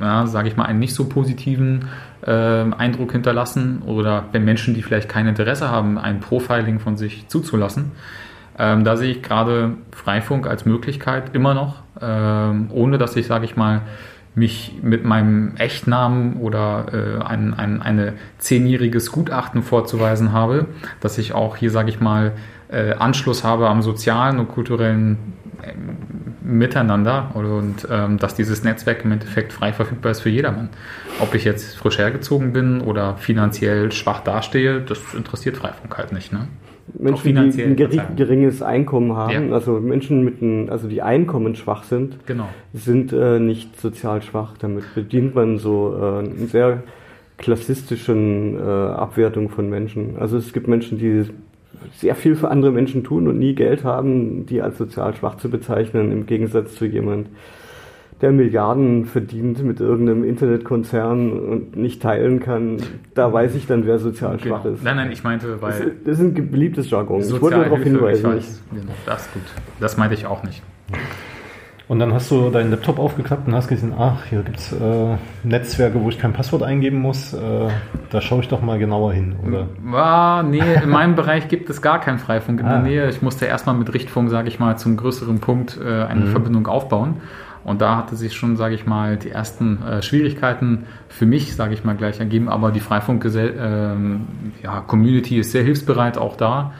ja, 0.00 0.26
sage 0.26 0.48
ich 0.48 0.56
mal, 0.56 0.64
einen 0.64 0.80
nicht 0.80 0.94
so 0.94 1.04
positiven 1.04 1.88
äh, 2.26 2.30
Eindruck 2.30 3.12
hinterlassen 3.12 3.82
oder 3.86 4.24
wenn 4.32 4.44
Menschen, 4.44 4.74
die 4.74 4.82
vielleicht 4.82 5.08
kein 5.08 5.28
Interesse 5.28 5.70
haben, 5.70 5.98
ein 5.98 6.18
Profiling 6.18 6.80
von 6.80 6.96
sich 6.96 7.28
zuzulassen. 7.28 7.92
Ähm, 8.58 8.82
da 8.82 8.96
sehe 8.96 9.12
ich 9.12 9.22
gerade 9.22 9.76
Freifunk 9.92 10.48
als 10.48 10.66
Möglichkeit 10.66 11.34
immer 11.34 11.54
noch, 11.54 11.82
ähm, 12.00 12.70
ohne 12.72 12.98
dass 12.98 13.14
ich, 13.14 13.26
sage 13.26 13.44
ich 13.44 13.54
mal, 13.54 13.82
mich 14.34 14.78
mit 14.82 15.04
meinem 15.04 15.56
Echtnamen 15.56 16.34
oder 16.36 16.86
äh, 16.92 17.22
ein, 17.24 17.54
ein 17.54 17.82
eine 17.82 18.14
zehnjähriges 18.38 19.12
Gutachten 19.12 19.62
vorzuweisen 19.62 20.32
habe, 20.32 20.66
dass 21.00 21.18
ich 21.18 21.34
auch 21.34 21.56
hier, 21.56 21.70
sage 21.70 21.90
ich 21.90 22.00
mal, 22.00 22.32
äh, 22.68 22.94
Anschluss 22.94 23.44
habe 23.44 23.68
am 23.68 23.82
sozialen 23.82 24.38
und 24.38 24.48
kulturellen 24.48 25.34
miteinander 26.42 27.30
und 27.34 27.88
ähm, 27.90 28.18
dass 28.18 28.34
dieses 28.34 28.64
Netzwerk 28.64 29.04
im 29.04 29.12
Endeffekt 29.12 29.52
frei 29.52 29.72
verfügbar 29.72 30.12
ist 30.12 30.20
für 30.20 30.28
jedermann. 30.28 30.68
Ob 31.20 31.34
ich 31.34 31.44
jetzt 31.44 31.76
frisch 31.76 31.98
hergezogen 31.98 32.52
bin 32.52 32.80
oder 32.80 33.16
finanziell 33.16 33.90
schwach 33.92 34.20
dastehe, 34.20 34.80
das 34.80 34.98
interessiert 35.14 35.56
Freifunk 35.56 35.96
halt 35.96 36.12
nicht. 36.12 36.32
Ne? 36.32 36.48
Menschen, 36.92 37.50
die 37.50 37.62
ein 37.62 38.16
geringes 38.16 38.62
Einkommen 38.62 39.16
haben, 39.16 39.48
ja. 39.48 39.54
also 39.54 39.80
Menschen 39.80 40.24
mit 40.24 40.42
ein, 40.42 40.68
also 40.68 40.86
die 40.88 41.02
Einkommen 41.02 41.54
schwach 41.56 41.84
sind, 41.84 42.18
genau. 42.26 42.48
sind 42.72 43.12
äh, 43.12 43.38
nicht 43.38 43.80
sozial 43.80 44.22
schwach. 44.22 44.56
Damit 44.58 44.94
bedient 44.94 45.34
man 45.34 45.58
so 45.58 45.96
äh, 45.96 46.18
eine 46.18 46.46
sehr 46.46 46.82
klassistischen 47.38 48.56
äh, 48.56 48.60
Abwertung 48.60 49.48
von 49.48 49.68
Menschen. 49.68 50.16
Also 50.18 50.36
es 50.36 50.52
gibt 50.52 50.68
Menschen, 50.68 50.98
die 50.98 51.24
sehr 51.96 52.14
viel 52.14 52.36
für 52.36 52.50
andere 52.50 52.70
Menschen 52.70 53.04
tun 53.04 53.28
und 53.28 53.38
nie 53.38 53.54
Geld 53.54 53.84
haben, 53.84 54.46
die 54.46 54.62
als 54.62 54.78
sozial 54.78 55.14
schwach 55.14 55.36
zu 55.36 55.50
bezeichnen, 55.50 56.12
im 56.12 56.26
Gegensatz 56.26 56.74
zu 56.76 56.86
jemand, 56.86 57.28
der 58.24 58.32
Milliarden 58.32 59.04
verdient 59.04 59.62
mit 59.62 59.80
irgendeinem 59.80 60.24
Internetkonzern 60.24 61.30
und 61.30 61.76
nicht 61.76 62.00
teilen 62.00 62.40
kann, 62.40 62.78
da 63.12 63.30
weiß 63.30 63.54
ich 63.54 63.66
dann, 63.66 63.84
wer 63.84 63.98
sozial 63.98 64.38
genau. 64.38 64.56
schwach 64.56 64.64
ist. 64.64 64.82
Nein, 64.82 64.96
nein, 64.96 65.12
ich 65.12 65.22
meinte, 65.22 65.60
weil. 65.60 65.72
Das, 65.72 65.92
das 66.06 66.18
ist 66.20 66.24
ein 66.38 66.50
beliebtes 66.50 66.88
Jargon. 66.88 67.20
Ich 67.20 67.38
wollte 67.38 67.58
darauf 67.58 67.82
hinweisen. 67.82 68.22
Genau, 68.22 68.92
das 69.04 69.26
ist 69.26 69.34
gut. 69.34 69.42
Das 69.78 69.98
meinte 69.98 70.14
ich 70.14 70.24
auch 70.24 70.42
nicht. 70.42 70.62
Und 71.86 71.98
dann 71.98 72.14
hast 72.14 72.30
du 72.30 72.48
deinen 72.48 72.70
Laptop 72.70 72.98
aufgeklappt 72.98 73.46
und 73.46 73.54
hast 73.54 73.68
gesehen, 73.68 73.92
ach, 73.98 74.24
hier 74.30 74.40
gibt 74.40 74.58
es 74.58 74.72
äh, 74.72 75.16
Netzwerke, 75.42 76.02
wo 76.02 76.08
ich 76.08 76.18
kein 76.18 76.32
Passwort 76.32 76.62
eingeben 76.62 76.98
muss. 76.98 77.34
Äh, 77.34 77.68
da 78.08 78.22
schaue 78.22 78.40
ich 78.40 78.48
doch 78.48 78.62
mal 78.62 78.78
genauer 78.78 79.12
hin, 79.12 79.36
oder? 79.46 79.66
Ah, 79.94 80.42
nee, 80.42 80.62
in 80.82 80.88
meinem 80.88 81.14
Bereich 81.14 81.48
gibt 81.48 81.68
es 81.68 81.82
gar 81.82 82.00
keinen 82.00 82.18
Freifunk 82.18 82.60
in 82.60 82.66
ah. 82.66 82.76
der 82.76 82.78
Nähe. 82.78 83.10
Ich 83.10 83.20
musste 83.20 83.44
erstmal 83.44 83.74
mit 83.74 83.92
Richtfunk, 83.92 84.30
sage 84.30 84.48
ich 84.48 84.58
mal, 84.58 84.78
zum 84.78 84.96
größeren 84.96 85.40
Punkt 85.40 85.78
äh, 85.78 86.04
eine 86.04 86.24
mhm. 86.24 86.30
Verbindung 86.30 86.66
aufbauen. 86.68 87.18
Und 87.64 87.80
da 87.80 87.96
hatte 87.96 88.14
sich 88.14 88.34
schon, 88.34 88.56
sage 88.56 88.74
ich 88.74 88.84
mal, 88.86 89.16
die 89.16 89.30
ersten 89.30 89.82
äh, 89.82 90.02
Schwierigkeiten 90.02 90.84
für 91.08 91.26
mich, 91.26 91.56
sage 91.56 91.74
ich 91.74 91.84
mal, 91.84 91.96
gleich 91.96 92.20
ergeben. 92.20 92.48
Aber 92.48 92.70
die 92.70 92.80
Freifunk-Community 92.80 95.34
äh, 95.34 95.36
ja, 95.36 95.40
ist 95.40 95.52
sehr 95.52 95.62
hilfsbereit 95.62 96.18
auch 96.18 96.36
da, 96.36 96.72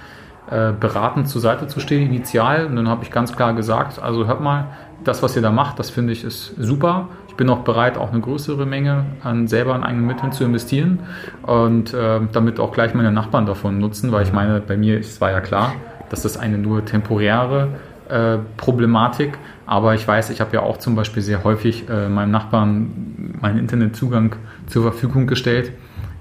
äh, 0.50 0.72
beratend 0.78 1.28
zur 1.28 1.40
Seite 1.40 1.68
zu 1.68 1.80
stehen, 1.80 2.06
initial. 2.06 2.66
Und 2.66 2.76
dann 2.76 2.88
habe 2.88 3.02
ich 3.02 3.10
ganz 3.10 3.34
klar 3.34 3.54
gesagt, 3.54 3.98
also 3.98 4.26
hört 4.26 4.42
mal, 4.42 4.66
das, 5.04 5.22
was 5.22 5.36
ihr 5.36 5.42
da 5.42 5.50
macht, 5.50 5.78
das 5.78 5.90
finde 5.90 6.12
ich 6.12 6.24
ist 6.24 6.54
super. 6.58 7.08
Ich 7.28 7.34
bin 7.34 7.50
auch 7.50 7.60
bereit, 7.60 7.98
auch 7.98 8.12
eine 8.12 8.20
größere 8.20 8.64
Menge 8.64 9.04
an 9.22 9.48
selber 9.48 9.74
an 9.74 9.82
eigenen 9.82 10.06
Mitteln 10.06 10.32
zu 10.32 10.44
investieren 10.44 11.00
und 11.42 11.92
äh, 11.92 12.20
damit 12.32 12.60
auch 12.60 12.72
gleich 12.72 12.94
meine 12.94 13.10
Nachbarn 13.10 13.44
davon 13.44 13.78
nutzen, 13.78 14.12
weil 14.12 14.22
ich 14.22 14.32
meine, 14.32 14.60
bei 14.60 14.76
mir 14.76 15.00
es 15.00 15.20
war 15.20 15.32
ja 15.32 15.40
klar, 15.40 15.74
dass 16.10 16.22
das 16.22 16.36
eine 16.36 16.58
nur 16.58 16.84
temporäre 16.84 17.70
äh, 18.08 18.38
Problematik, 18.56 19.36
aber 19.66 19.94
ich 19.94 20.06
weiß, 20.06 20.30
ich 20.30 20.40
habe 20.40 20.54
ja 20.54 20.62
auch 20.62 20.78
zum 20.78 20.94
Beispiel 20.94 21.22
sehr 21.22 21.44
häufig 21.44 21.88
äh, 21.88 22.08
meinem 22.08 22.30
Nachbarn 22.30 23.36
meinen 23.40 23.58
Internetzugang 23.58 24.36
zur 24.66 24.82
Verfügung 24.82 25.26
gestellt. 25.26 25.72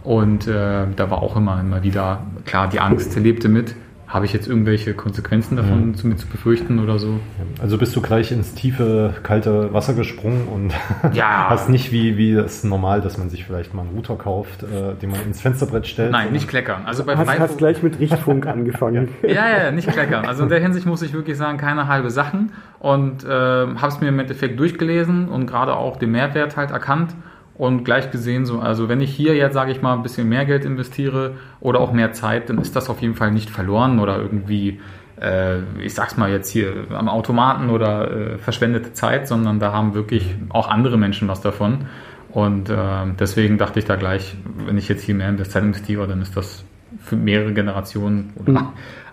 Und 0.03 0.47
äh, 0.47 0.85
da 0.95 1.09
war 1.09 1.21
auch 1.21 1.37
immer, 1.37 1.59
immer 1.59 1.83
wieder 1.83 2.25
klar, 2.45 2.67
die 2.67 2.79
Angst 2.79 3.15
lebte 3.15 3.47
mit, 3.47 3.75
habe 4.13 4.27
ich 4.27 4.33
jetzt 4.33 4.47
irgendwelche 4.47 4.93
Konsequenzen 4.93 5.57
davon 5.57 5.87
mhm. 5.87 5.95
zu, 5.95 6.13
zu, 6.13 6.27
befürchten 6.27 6.77
oder 6.77 6.99
so? 6.99 7.19
Also 7.59 7.79
bist 7.79 7.95
du 7.95 8.01
gleich 8.01 8.31
ins 8.31 8.53
tiefe, 8.53 9.15
kalte 9.23 9.73
Wasser 9.73 9.95
gesprungen 9.95 10.47
und 10.47 10.71
ja. 11.13 11.47
hast 11.49 11.67
nicht 11.67 11.91
wie, 11.91 12.15
wie 12.15 12.35
das 12.35 12.63
normal, 12.63 13.01
dass 13.01 13.17
man 13.17 13.31
sich 13.31 13.43
vielleicht 13.43 13.73
mal 13.73 13.81
einen 13.81 13.95
Router 13.95 14.15
kauft, 14.15 14.61
äh, 14.61 14.93
den 15.01 15.09
man 15.09 15.19
ins 15.23 15.41
Fensterbrett 15.41 15.87
stellt. 15.87 16.11
Nein, 16.11 16.31
nicht 16.31 16.47
kleckern. 16.47 16.83
Also 16.85 17.03
bei 17.05 17.17
hast, 17.17 17.39
hast 17.39 17.57
gleich 17.57 17.81
mit 17.81 17.99
Richtfunk 17.99 18.45
angefangen. 18.45 19.09
ja, 19.23 19.49
ja, 19.63 19.71
nicht 19.71 19.91
kleckern. 19.91 20.27
Also 20.27 20.43
in 20.43 20.49
der 20.49 20.59
Hinsicht 20.59 20.85
muss 20.85 21.01
ich 21.01 21.13
wirklich 21.13 21.35
sagen, 21.35 21.57
keine 21.57 21.87
halbe 21.87 22.11
Sachen 22.11 22.51
und 22.77 23.23
äh, 23.23 23.27
habe 23.27 23.87
es 23.87 23.99
mir 23.99 24.09
im 24.09 24.19
Endeffekt 24.19 24.59
durchgelesen 24.59 25.27
und 25.27 25.47
gerade 25.47 25.75
auch 25.75 25.97
den 25.97 26.11
Mehrwert 26.11 26.55
halt 26.55 26.69
erkannt 26.69 27.15
und 27.63 27.85
gleich 27.85 28.11
gesehen, 28.11 28.45
so, 28.45 28.59
also 28.59 28.89
wenn 28.89 28.99
ich 28.99 29.15
hier 29.15 29.35
jetzt, 29.35 29.53
sage 29.53 29.71
ich 29.71 29.81
mal, 29.81 29.93
ein 29.93 30.03
bisschen 30.03 30.27
mehr 30.27 30.43
Geld 30.43 30.65
investiere 30.65 31.35
oder 31.61 31.79
auch 31.79 31.93
mehr 31.93 32.11
Zeit, 32.11 32.49
dann 32.49 32.57
ist 32.57 32.75
das 32.75 32.89
auf 32.89 33.01
jeden 33.01 33.15
Fall 33.15 33.31
nicht 33.31 33.49
verloren 33.49 34.01
oder 34.01 34.17
irgendwie, 34.17 34.81
äh, 35.21 35.59
ich 35.81 35.93
sag's 35.93 36.17
mal 36.17 36.29
jetzt 36.29 36.49
hier, 36.49 36.87
am 36.89 37.07
Automaten 37.07 37.69
oder 37.69 38.11
äh, 38.11 38.37
verschwendete 38.37 38.91
Zeit, 38.91 39.29
sondern 39.29 39.61
da 39.61 39.71
haben 39.71 39.93
wirklich 39.93 40.35
auch 40.49 40.69
andere 40.69 40.97
Menschen 40.97 41.29
was 41.29 41.39
davon. 41.39 41.85
Und 42.31 42.69
äh, 42.69 42.75
deswegen 43.17 43.57
dachte 43.57 43.79
ich 43.79 43.85
da 43.85 43.95
gleich, 43.95 44.35
wenn 44.65 44.77
ich 44.77 44.89
jetzt 44.89 45.03
hier 45.03 45.15
mehr 45.15 45.29
in 45.29 45.37
das 45.37 45.51
Zeit 45.51 45.63
investiere, 45.63 46.05
dann 46.05 46.21
ist 46.21 46.35
das 46.35 46.65
für 46.99 47.15
mehrere 47.15 47.53
Generationen 47.53 48.33
oder 48.35 48.51
mhm. 48.51 48.67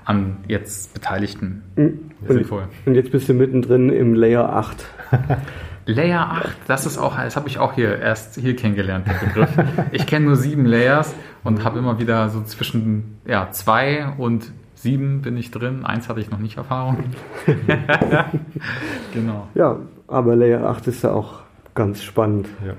an 0.04 0.37
jetzt 0.49 0.92
Beteiligten 0.92 1.62
mhm. 1.76 2.00
sinnvoll. 2.26 2.64
Und 2.85 2.97
jetzt 2.97 3.12
bist 3.12 3.28
du 3.28 3.33
mittendrin 3.33 3.90
im 3.90 4.14
Layer 4.14 4.52
8. 4.52 4.85
Layer 5.87 6.30
8, 6.30 6.56
das 6.66 6.87
ist 6.87 6.99
auch, 6.99 7.16
das 7.16 7.37
habe 7.37 7.49
ich 7.49 7.58
auch 7.58 7.72
hier 7.72 7.99
erst 7.99 8.37
hier 8.37 8.54
kennengelernt, 8.54 9.06
den 9.06 9.28
Begriff. 9.28 9.50
Ich 9.92 10.06
kenne 10.06 10.26
nur 10.26 10.37
sieben 10.37 10.66
Layers 10.66 11.14
und 11.42 11.64
habe 11.64 11.78
immer 11.78 11.99
wieder 11.99 12.28
so 12.28 12.42
zwischen 12.42 13.18
ja, 13.26 13.50
zwei 13.50 14.06
und 14.18 14.52
sieben 14.75 15.22
bin 15.22 15.37
ich 15.37 15.50
drin. 15.50 15.84
Eins 15.84 16.08
hatte 16.08 16.20
ich 16.20 16.30
noch 16.30 16.38
nicht 16.38 16.56
Erfahrung. 16.56 17.04
genau. 19.14 19.49
Ja, 19.54 19.78
aber 20.08 20.37
Layer 20.37 20.64
8 20.68 20.87
ist 20.88 21.02
ja 21.02 21.12
auch 21.12 21.40
ganz 21.75 22.02
spannend. 22.02 22.49
Ja. 22.66 22.75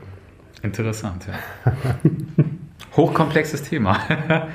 Interessant, 0.63 1.27
ja. 1.27 1.71
Hochkomplexes 2.97 3.63
Thema. 3.63 3.97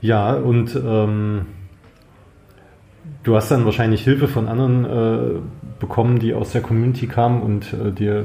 ja, 0.00 0.34
und 0.34 0.76
ähm, 0.76 1.46
du 3.22 3.36
hast 3.36 3.50
dann 3.50 3.64
wahrscheinlich 3.64 4.02
Hilfe 4.02 4.28
von 4.28 4.48
anderen 4.48 4.84
äh, 4.84 5.40
bekommen, 5.78 6.18
die 6.18 6.34
aus 6.34 6.52
der 6.52 6.62
Community 6.62 7.06
kamen 7.06 7.42
und 7.42 7.72
äh, 7.72 7.92
dir 7.92 8.24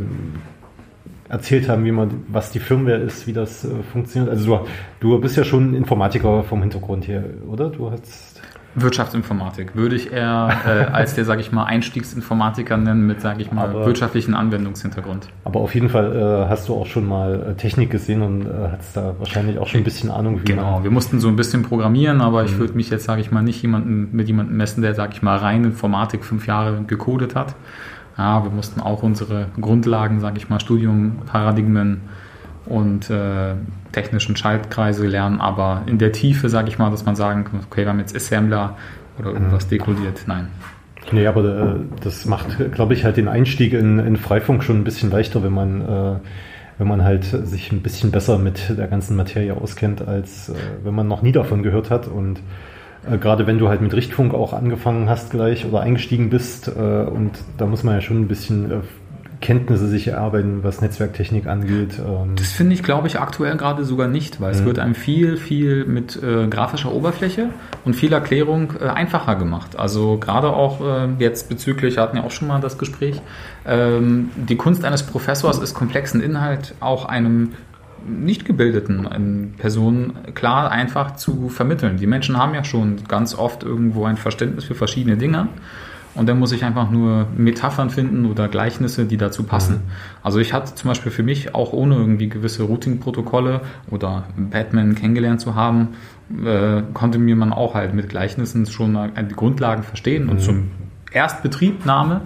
erzählt 1.29 1.67
haben, 1.67 1.85
wie 1.85 1.91
man, 1.91 2.23
was 2.27 2.51
die 2.51 2.59
Firmware 2.59 2.97
ist, 2.97 3.27
wie 3.27 3.33
das 3.33 3.65
äh, 3.65 3.69
funktioniert. 3.91 4.29
Also 4.31 4.67
du, 4.99 5.09
du 5.09 5.19
bist 5.19 5.37
ja 5.37 5.43
schon 5.43 5.73
Informatiker 5.73 6.43
vom 6.43 6.61
Hintergrund 6.61 7.07
her, 7.07 7.23
oder? 7.47 7.69
Du 7.69 7.91
hast 7.91 8.41
Wirtschaftsinformatik 8.75 9.75
würde 9.75 9.95
ich 9.95 10.11
eher 10.11 10.49
äh, 10.65 10.91
als 10.91 11.15
der, 11.15 11.25
sage 11.25 11.41
ich 11.41 11.51
mal, 11.51 11.65
Einstiegsinformatiker 11.65 12.77
nennen 12.77 13.05
mit, 13.05 13.21
sage 13.21 13.41
ich 13.41 13.51
mal, 13.51 13.69
aber, 13.69 13.85
wirtschaftlichen 13.85 14.33
Anwendungshintergrund. 14.33 15.29
Aber 15.43 15.59
auf 15.59 15.75
jeden 15.75 15.89
Fall 15.89 16.15
äh, 16.15 16.49
hast 16.49 16.69
du 16.69 16.75
auch 16.75 16.85
schon 16.85 17.07
mal 17.07 17.51
äh, 17.51 17.53
Technik 17.55 17.91
gesehen 17.91 18.21
und 18.21 18.45
äh, 18.45 18.69
hast 18.77 18.97
da 18.97 19.15
wahrscheinlich 19.19 19.59
auch 19.59 19.67
schon 19.67 19.81
ein 19.81 19.83
bisschen 19.83 20.09
Ahnung. 20.09 20.41
Wie 20.41 20.45
genau, 20.45 20.83
wir 20.83 20.91
mussten 20.91 21.19
so 21.19 21.27
ein 21.27 21.35
bisschen 21.35 21.63
programmieren, 21.63 22.21
aber 22.21 22.43
ich 22.43 22.53
mhm. 22.53 22.59
würde 22.59 22.73
mich 22.73 22.89
jetzt, 22.89 23.05
sage 23.05 23.21
ich 23.21 23.31
mal, 23.31 23.43
nicht 23.43 23.61
jemanden, 23.61 24.09
mit 24.11 24.27
jemandem 24.27 24.57
messen, 24.57 24.81
der, 24.81 24.95
sage 24.95 25.13
ich 25.13 25.21
mal, 25.21 25.37
rein 25.37 25.63
Informatik 25.63 26.23
fünf 26.23 26.47
Jahre 26.47 26.81
gecodet 26.87 27.35
hat. 27.35 27.55
Ja, 28.17 28.43
wir 28.43 28.51
mussten 28.51 28.79
auch 28.79 29.03
unsere 29.03 29.47
Grundlagen, 29.59 30.19
sage 30.19 30.37
ich 30.37 30.49
mal, 30.49 30.59
Studium, 30.59 31.17
Paradigmen, 31.25 32.01
und 32.65 33.09
äh, 33.09 33.55
technischen 33.91 34.35
Schaltkreise 34.35 35.05
lernen, 35.05 35.41
aber 35.41 35.83
in 35.85 35.97
der 35.97 36.11
Tiefe, 36.11 36.49
sage 36.49 36.69
ich 36.69 36.77
mal, 36.77 36.89
dass 36.89 37.05
man 37.05 37.15
sagen 37.15 37.43
kann, 37.43 37.59
okay, 37.69 37.81
wir 37.81 37.89
haben 37.89 37.99
jetzt 37.99 38.15
Assembler 38.15 38.77
oder 39.19 39.31
irgendwas 39.31 39.67
dekodiert. 39.67 40.23
Nein. 40.27 40.47
Nee, 41.11 41.27
aber 41.27 41.43
äh, 41.43 41.75
das 42.01 42.25
macht, 42.25 42.71
glaube 42.73 42.93
ich, 42.93 43.03
halt 43.03 43.17
den 43.17 43.27
Einstieg 43.27 43.73
in, 43.73 43.99
in 43.99 44.17
Freifunk 44.17 44.63
schon 44.63 44.77
ein 44.77 44.83
bisschen 44.83 45.11
leichter, 45.11 45.43
wenn 45.43 45.53
man, 45.53 45.81
äh, 45.81 46.15
wenn 46.77 46.87
man 46.87 47.03
halt 47.03 47.25
sich 47.25 47.71
ein 47.71 47.81
bisschen 47.81 48.11
besser 48.11 48.37
mit 48.37 48.77
der 48.77 48.87
ganzen 48.87 49.15
Materie 49.15 49.53
auskennt, 49.53 50.07
als 50.07 50.49
äh, 50.49 50.53
wenn 50.83 50.95
man 50.95 51.07
noch 51.07 51.21
nie 51.21 51.31
davon 51.31 51.61
gehört 51.61 51.89
hat. 51.89 52.07
Und 52.07 52.39
äh, 53.09 53.17
gerade 53.17 53.45
wenn 53.47 53.59
du 53.59 53.67
halt 53.67 53.81
mit 53.81 53.93
Richtfunk 53.93 54.33
auch 54.33 54.53
angefangen 54.53 55.09
hast 55.09 55.31
gleich 55.31 55.65
oder 55.65 55.81
eingestiegen 55.81 56.29
bist, 56.29 56.69
äh, 56.69 56.71
und 56.71 57.31
da 57.57 57.65
muss 57.65 57.83
man 57.83 57.95
ja 57.95 58.01
schon 58.01 58.21
ein 58.21 58.27
bisschen 58.27 58.71
äh, 58.71 58.75
Kenntnisse 59.43 59.89
sich 59.89 60.07
erarbeiten, 60.07 60.63
was 60.63 60.79
Netzwerktechnik 60.79 61.47
angeht. 61.47 61.99
Ähm. 61.99 62.37
Das 62.37 62.51
finde 62.51 62.73
ich, 62.73 62.81
glaube 62.81 63.07
ich, 63.07 63.19
aktuell 63.19 63.57
gerade 63.57 63.83
sogar 63.83 64.07
nicht, 64.07 64.39
weil 64.39 64.53
mhm. 64.53 64.59
es 64.59 64.65
wird 64.65 64.79
einem 64.79 64.95
viel, 64.95 65.35
viel 65.35 65.83
mit 65.83 66.15
äh, 66.23 66.47
grafischer 66.47 66.93
Oberfläche 66.93 67.49
und 67.83 67.93
viel 67.93 68.13
Erklärung 68.13 68.73
äh, 68.79 68.85
einfacher 68.85 69.35
gemacht. 69.35 69.77
Also 69.77 70.17
gerade 70.17 70.47
auch 70.47 70.79
äh, 70.79 71.09
jetzt 71.19 71.49
bezüglich, 71.49 71.97
wir 71.97 72.03
hatten 72.03 72.15
ja 72.15 72.23
auch 72.23 72.31
schon 72.31 72.47
mal 72.47 72.61
das 72.61 72.77
Gespräch, 72.77 73.21
ähm, 73.65 74.29
die 74.37 74.55
Kunst 74.55 74.85
eines 74.85 75.03
Professors 75.03 75.59
ist 75.59 75.73
komplexen 75.73 76.21
Inhalt 76.21 76.73
auch 76.79 77.03
einem 77.03 77.51
nicht 78.05 78.45
gebildeten 78.45 79.55
Personen 79.57 80.13
klar 80.35 80.71
einfach 80.71 81.15
zu 81.15 81.49
vermitteln. 81.49 81.97
Die 81.97 82.07
Menschen 82.07 82.37
haben 82.37 82.53
ja 82.53 82.63
schon 82.63 83.03
ganz 83.07 83.35
oft 83.35 83.63
irgendwo 83.63 84.05
ein 84.05 84.17
Verständnis 84.17 84.65
für 84.65 84.75
verschiedene 84.75 85.17
Dinge 85.17 85.47
und 86.15 86.29
dann 86.29 86.39
muss 86.39 86.51
ich 86.51 86.63
einfach 86.63 86.89
nur 86.89 87.27
Metaphern 87.35 87.89
finden 87.89 88.25
oder 88.25 88.47
Gleichnisse, 88.47 89.05
die 89.05 89.17
dazu 89.17 89.43
passen. 89.43 89.75
Mhm. 89.75 89.91
Also 90.21 90.39
ich 90.39 90.53
hatte 90.53 90.75
zum 90.75 90.89
Beispiel 90.89 91.11
für 91.11 91.23
mich 91.23 91.55
auch 91.55 91.73
ohne 91.73 91.95
irgendwie 91.95 92.29
gewisse 92.29 92.63
Routing-Protokolle 92.63 93.61
oder 93.89 94.25
Batman 94.37 94.95
kennengelernt 94.95 95.41
zu 95.41 95.55
haben, 95.55 95.89
äh, 96.45 96.83
konnte 96.93 97.17
mir 97.17 97.35
man 97.35 97.51
auch 97.51 97.73
halt 97.73 97.93
mit 97.93 98.09
Gleichnissen 98.09 98.65
schon 98.67 98.97
die 99.29 99.35
Grundlagen 99.35 99.83
verstehen. 99.83 100.25
Mhm. 100.25 100.29
Und 100.29 100.41
zum 100.41 100.71
Erstbetriebnahme 101.11 102.21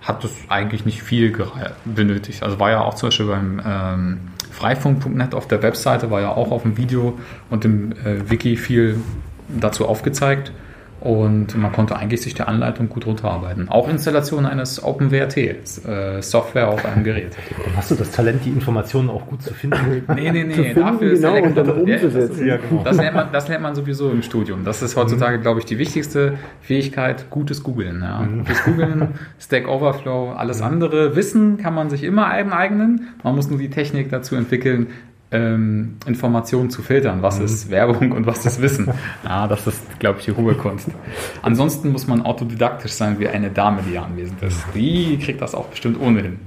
hat 0.00 0.24
das 0.24 0.32
eigentlich 0.48 0.84
nicht 0.86 1.02
viel 1.02 1.36
benötigt. 1.84 2.42
Also 2.42 2.58
war 2.60 2.70
ja 2.70 2.80
auch 2.80 2.94
zum 2.94 3.08
Beispiel 3.08 3.26
beim 3.26 3.60
ähm, 3.66 4.18
Freifunk.net 4.50 5.34
auf 5.34 5.48
der 5.48 5.62
Webseite, 5.62 6.10
war 6.10 6.20
ja 6.20 6.30
auch 6.30 6.50
auf 6.50 6.62
dem 6.62 6.76
Video 6.76 7.18
und 7.50 7.64
im 7.64 7.92
äh, 7.92 8.30
Wiki 8.30 8.56
viel 8.56 8.98
dazu 9.48 9.86
aufgezeigt. 9.86 10.52
Und 11.00 11.56
man 11.56 11.72
konnte 11.72 11.96
eigentlich 11.96 12.22
sich 12.22 12.34
der 12.34 12.48
Anleitung 12.48 12.88
gut 12.88 13.06
runterarbeiten. 13.06 13.68
Auch 13.68 13.88
Installation 13.88 14.46
eines 14.46 14.82
OpenWRT, 14.82 15.36
äh, 15.36 16.22
Software 16.22 16.68
auf 16.68 16.84
einem 16.86 17.04
Gerät. 17.04 17.36
Dann 17.64 17.76
hast 17.76 17.90
du 17.90 17.94
das 17.96 18.12
Talent, 18.12 18.44
die 18.44 18.50
Informationen 18.50 19.10
auch 19.10 19.26
gut 19.26 19.42
zu 19.42 19.52
finden. 19.52 20.02
nee, 20.14 20.30
nee, 20.30 20.44
nee, 20.44 20.54
finden, 20.54 20.80
dafür 20.80 21.12
ist 21.12 21.22
genau, 21.22 21.42
und 21.42 21.56
dann 21.56 21.70
umzusetzen. 21.70 22.46
Ja, 22.46 22.56
genau. 22.56 22.82
das, 22.82 22.96
lernt 22.96 23.14
man, 23.14 23.28
das 23.30 23.48
lernt 23.48 23.62
man 23.62 23.74
sowieso 23.74 24.10
im 24.10 24.22
Studium. 24.22 24.64
Das 24.64 24.82
ist 24.82 24.96
heutzutage, 24.96 25.38
glaube 25.38 25.60
ich, 25.60 25.66
die 25.66 25.78
wichtigste 25.78 26.38
Fähigkeit, 26.62 27.28
gutes 27.28 27.62
Googeln. 27.62 28.00
Ja. 28.02 28.20
Mhm. 28.20 28.38
Gutes 28.38 28.64
Googeln, 28.64 29.08
Stack 29.38 29.68
Overflow, 29.68 30.32
alles 30.32 30.60
mhm. 30.60 30.66
andere. 30.66 31.14
Wissen 31.14 31.58
kann 31.58 31.74
man 31.74 31.90
sich 31.90 32.04
immer 32.04 32.28
eignen. 32.28 33.08
Man 33.22 33.34
muss 33.34 33.50
nur 33.50 33.58
die 33.58 33.70
Technik 33.70 34.08
dazu 34.08 34.34
entwickeln, 34.34 34.88
ähm, 35.30 35.96
Informationen 36.06 36.70
zu 36.70 36.82
filtern. 36.82 37.22
Was 37.22 37.38
mhm. 37.38 37.44
ist 37.46 37.70
Werbung 37.70 38.12
und 38.12 38.26
was 38.26 38.46
ist 38.46 38.62
Wissen? 38.62 38.88
Ja, 39.24 39.48
das 39.48 39.66
ist, 39.66 39.98
glaube 39.98 40.20
ich, 40.20 40.24
die 40.26 40.32
hohe 40.32 40.54
Kunst. 40.54 40.88
Ansonsten 41.42 41.90
muss 41.90 42.06
man 42.06 42.22
autodidaktisch 42.22 42.92
sein 42.92 43.18
wie 43.18 43.28
eine 43.28 43.50
Dame, 43.50 43.82
die 43.82 43.90
hier 43.90 44.02
anwesend 44.02 44.40
ist. 44.42 44.64
Die 44.74 45.18
kriegt 45.18 45.40
das 45.42 45.54
auch 45.54 45.66
bestimmt 45.66 46.00
ohnehin. 46.00 46.38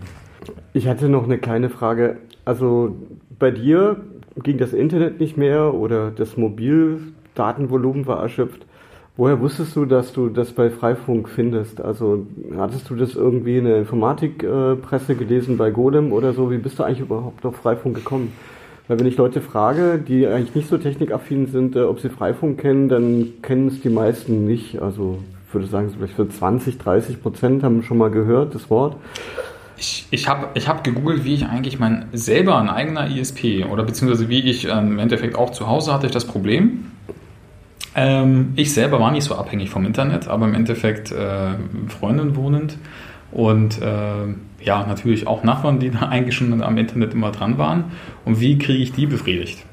Ich 0.73 0.87
hatte 0.87 1.09
noch 1.09 1.25
eine 1.25 1.37
kleine 1.37 1.69
Frage. 1.69 2.17
Also 2.45 2.95
bei 3.37 3.51
dir 3.51 3.97
ging 4.41 4.57
das 4.57 4.73
Internet 4.73 5.19
nicht 5.19 5.37
mehr 5.37 5.73
oder 5.73 6.11
das 6.11 6.37
Mobildatenvolumen 6.37 8.07
war 8.07 8.21
erschöpft. 8.21 8.65
Woher 9.17 9.41
wusstest 9.41 9.75
du, 9.75 9.85
dass 9.85 10.13
du 10.13 10.29
das 10.29 10.53
bei 10.53 10.69
Freifunk 10.69 11.27
findest? 11.27 11.81
Also 11.81 12.25
hattest 12.55 12.89
du 12.89 12.95
das 12.95 13.15
irgendwie 13.15 13.57
in 13.57 13.65
der 13.65 13.77
Informatikpresse 13.79 15.15
gelesen 15.15 15.57
bei 15.57 15.71
Golem 15.71 16.13
oder 16.13 16.31
so? 16.31 16.49
Wie 16.49 16.57
bist 16.57 16.79
du 16.79 16.83
eigentlich 16.83 17.01
überhaupt 17.01 17.45
auf 17.45 17.57
Freifunk 17.57 17.97
gekommen? 17.97 18.31
Weil 18.89 18.99
wenn 18.99 19.05
ich 19.05 19.17
Leute 19.17 19.39
frage, 19.39 19.99
die 19.99 20.25
eigentlich 20.25 20.55
nicht 20.55 20.67
so 20.67 20.79
technikaffin 20.79 21.45
sind, 21.45 21.75
äh, 21.75 21.81
ob 21.81 21.99
sie 21.99 22.09
Freifunk 22.09 22.59
kennen, 22.59 22.89
dann 22.89 23.27
kennen 23.43 23.67
es 23.67 23.81
die 23.81 23.89
meisten 23.89 24.45
nicht. 24.45 24.81
Also 24.81 25.19
ich 25.47 25.53
würde 25.53 25.67
sagen, 25.67 25.91
vielleicht 25.95 26.15
für 26.15 26.27
20, 26.27 26.79
30 26.79 27.21
Prozent 27.21 27.63
haben 27.63 27.83
schon 27.83 27.99
mal 27.99 28.09
gehört, 28.09 28.55
das 28.55 28.71
Wort. 28.71 28.95
Ich, 29.77 30.07
ich 30.09 30.27
habe 30.27 30.47
ich 30.55 30.67
hab 30.67 30.83
gegoogelt, 30.83 31.23
wie 31.23 31.35
ich 31.35 31.45
eigentlich 31.45 31.79
mein 31.79 32.07
selber 32.13 32.57
ein 32.57 32.67
eigener 32.67 33.15
ISP 33.15 33.63
oder 33.71 33.83
beziehungsweise 33.83 34.27
wie 34.27 34.41
ich 34.41 34.65
ähm, 34.65 34.93
im 34.93 34.99
Endeffekt 34.99 35.35
auch 35.35 35.51
zu 35.51 35.67
Hause 35.67 35.93
hatte 35.93 36.07
ich 36.07 36.11
das 36.11 36.25
Problem. 36.25 36.85
Ähm, 37.93 38.53
ich 38.55 38.73
selber 38.73 38.99
war 38.99 39.11
nicht 39.11 39.23
so 39.23 39.35
abhängig 39.35 39.69
vom 39.69 39.85
Internet, 39.85 40.27
aber 40.27 40.47
im 40.47 40.55
Endeffekt 40.55 41.11
äh, 41.11 41.51
Freundin 41.89 42.35
wohnend 42.35 42.75
und 43.31 43.81
äh, 43.81 44.63
ja, 44.63 44.85
natürlich 44.85 45.27
auch 45.27 45.43
Nachbarn, 45.43 45.79
die 45.79 45.91
da 45.91 45.99
eigentlich 46.09 46.35
schon 46.35 46.61
am 46.61 46.77
Internet 46.77 47.13
immer 47.13 47.31
dran 47.31 47.57
waren. 47.57 47.85
Und 48.25 48.39
wie 48.39 48.57
kriege 48.57 48.81
ich 48.81 48.91
die 48.91 49.05
befriedigt? 49.05 49.65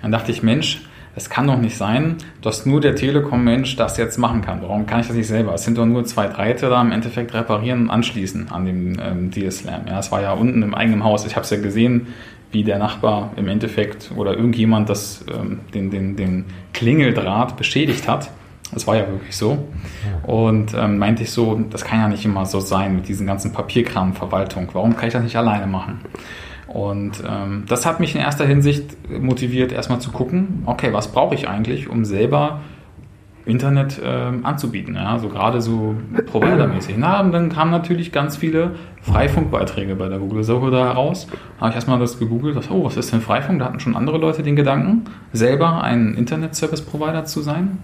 Dann 0.00 0.12
dachte 0.12 0.32
ich, 0.32 0.42
Mensch, 0.42 0.82
es 1.14 1.28
kann 1.28 1.46
doch 1.46 1.58
nicht 1.58 1.76
sein, 1.76 2.16
dass 2.40 2.64
nur 2.64 2.80
der 2.80 2.96
Telekom-Mensch 2.96 3.76
das 3.76 3.98
jetzt 3.98 4.16
machen 4.18 4.40
kann. 4.40 4.62
Warum 4.62 4.86
kann 4.86 5.00
ich 5.00 5.08
das 5.08 5.16
nicht 5.16 5.26
selber? 5.26 5.52
Es 5.54 5.64
sind 5.64 5.76
doch 5.76 5.84
nur 5.84 6.04
zwei 6.04 6.26
Drähte 6.26 6.70
da 6.70 6.80
im 6.80 6.90
Endeffekt 6.90 7.34
reparieren 7.34 7.82
und 7.82 7.90
anschließen 7.90 8.50
an 8.50 8.64
dem 8.64 8.96
ähm, 8.98 9.30
DSLAM. 9.30 9.86
Ja, 9.88 9.98
es 9.98 10.10
war 10.10 10.22
ja 10.22 10.32
unten 10.32 10.62
im 10.62 10.74
eigenen 10.74 11.04
Haus. 11.04 11.26
Ich 11.26 11.36
habe 11.36 11.44
es 11.44 11.50
ja 11.50 11.60
gesehen, 11.60 12.06
wie 12.50 12.64
der 12.64 12.78
Nachbar 12.78 13.32
im 13.36 13.48
Endeffekt 13.48 14.10
oder 14.16 14.34
irgendjemand 14.34 14.88
das, 14.88 15.24
ähm, 15.32 15.60
den, 15.74 15.90
den, 15.90 16.16
den 16.16 16.46
Klingeldraht 16.72 17.56
beschädigt 17.56 18.08
hat 18.08 18.30
Das 18.72 18.86
war 18.86 18.96
ja 18.96 19.06
wirklich 19.08 19.36
so. 19.36 19.68
Und 20.26 20.74
ähm, 20.74 20.98
meinte 20.98 21.22
ich 21.22 21.30
so, 21.30 21.60
das 21.70 21.84
kann 21.84 22.00
ja 22.00 22.08
nicht 22.08 22.24
immer 22.24 22.46
so 22.46 22.60
sein 22.60 22.94
mit 22.94 23.08
diesen 23.08 23.26
ganzen 23.26 23.52
Papierkram, 23.52 24.14
Verwaltung. 24.14 24.68
Warum 24.72 24.96
kann 24.96 25.08
ich 25.08 25.12
das 25.12 25.22
nicht 25.22 25.36
alleine 25.36 25.66
machen? 25.66 26.00
Und 26.68 27.22
ähm, 27.28 27.64
das 27.68 27.84
hat 27.84 28.00
mich 28.00 28.14
in 28.14 28.20
erster 28.20 28.46
Hinsicht 28.46 28.96
motiviert, 29.10 29.72
erstmal 29.72 30.00
zu 30.00 30.10
gucken, 30.10 30.62
okay, 30.64 30.92
was 30.92 31.12
brauche 31.12 31.34
ich 31.34 31.46
eigentlich, 31.48 31.90
um 31.90 32.06
selber 32.06 32.60
Internet 33.44 34.00
ähm, 34.02 34.46
anzubieten. 34.46 34.94
Ja? 34.94 35.12
Also 35.12 35.28
gerade 35.28 35.60
so 35.60 35.96
providermäßig. 36.26 36.94
Na, 36.96 37.20
und 37.20 37.32
dann 37.32 37.50
kamen 37.50 37.70
natürlich 37.70 38.12
ganz 38.12 38.36
viele 38.36 38.76
Freifunkbeiträge 39.02 39.96
bei 39.96 40.08
der 40.08 40.18
Google-Suche 40.18 40.70
da 40.70 40.86
heraus. 40.86 41.26
Habe 41.58 41.70
ich 41.70 41.74
erstmal 41.74 41.98
das 41.98 42.18
gegoogelt, 42.18 42.54
was, 42.54 42.70
oh, 42.70 42.84
was 42.84 42.96
ist 42.96 43.12
denn 43.12 43.20
Freifunk? 43.20 43.58
Da 43.58 43.66
hatten 43.66 43.80
schon 43.80 43.96
andere 43.96 44.18
Leute 44.18 44.42
den 44.42 44.56
Gedanken, 44.56 45.04
selber 45.32 45.82
ein 45.82 46.14
Internet-Service-Provider 46.14 47.24
zu 47.24 47.40
sein 47.42 47.78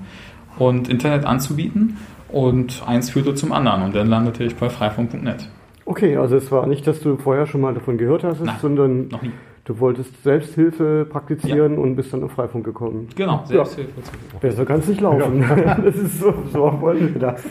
und 0.59 0.88
Internet 0.88 1.25
anzubieten. 1.25 1.97
Und 2.29 2.83
eins 2.87 3.11
führte 3.11 3.35
zum 3.35 3.53
anderen. 3.53 3.83
Und 3.83 3.95
dann 3.95 4.07
landete 4.07 4.45
ich 4.45 4.55
bei 4.57 4.69
freifunk.net. 4.69 5.49
Okay, 5.88 6.17
also 6.19 6.37
es 6.37 6.53
war 6.53 6.67
nicht, 6.67 6.87
dass 6.87 7.00
du 7.00 7.17
vorher 7.17 7.47
schon 7.47 7.62
mal 7.62 7.73
davon 7.73 7.97
gehört 7.97 8.23
hast, 8.23 8.45
Nein, 8.45 8.57
sondern 8.61 9.09
noch 9.09 9.23
nie. 9.23 9.31
du 9.65 9.81
wolltest 9.81 10.23
Selbsthilfe 10.23 11.07
praktizieren 11.09 11.79
und 11.79 11.97
bist 11.97 12.12
dann 12.12 12.23
auf 12.23 12.33
Freifunk 12.33 12.67
gekommen. 12.67 13.09
Genau, 13.17 13.43
Selbsthilfe. 13.47 13.93
Besser 14.38 14.67
kann 14.67 14.81
es 14.81 14.88
nicht 14.88 15.00
laufen. 15.00 15.43
Das 15.83 15.97
ist 15.97 16.21
so, 16.21 16.35
so 16.53 16.79
wollen 16.83 17.15
wir 17.15 17.21
das. 17.21 17.43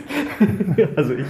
also 0.95 1.13
ich 1.15 1.25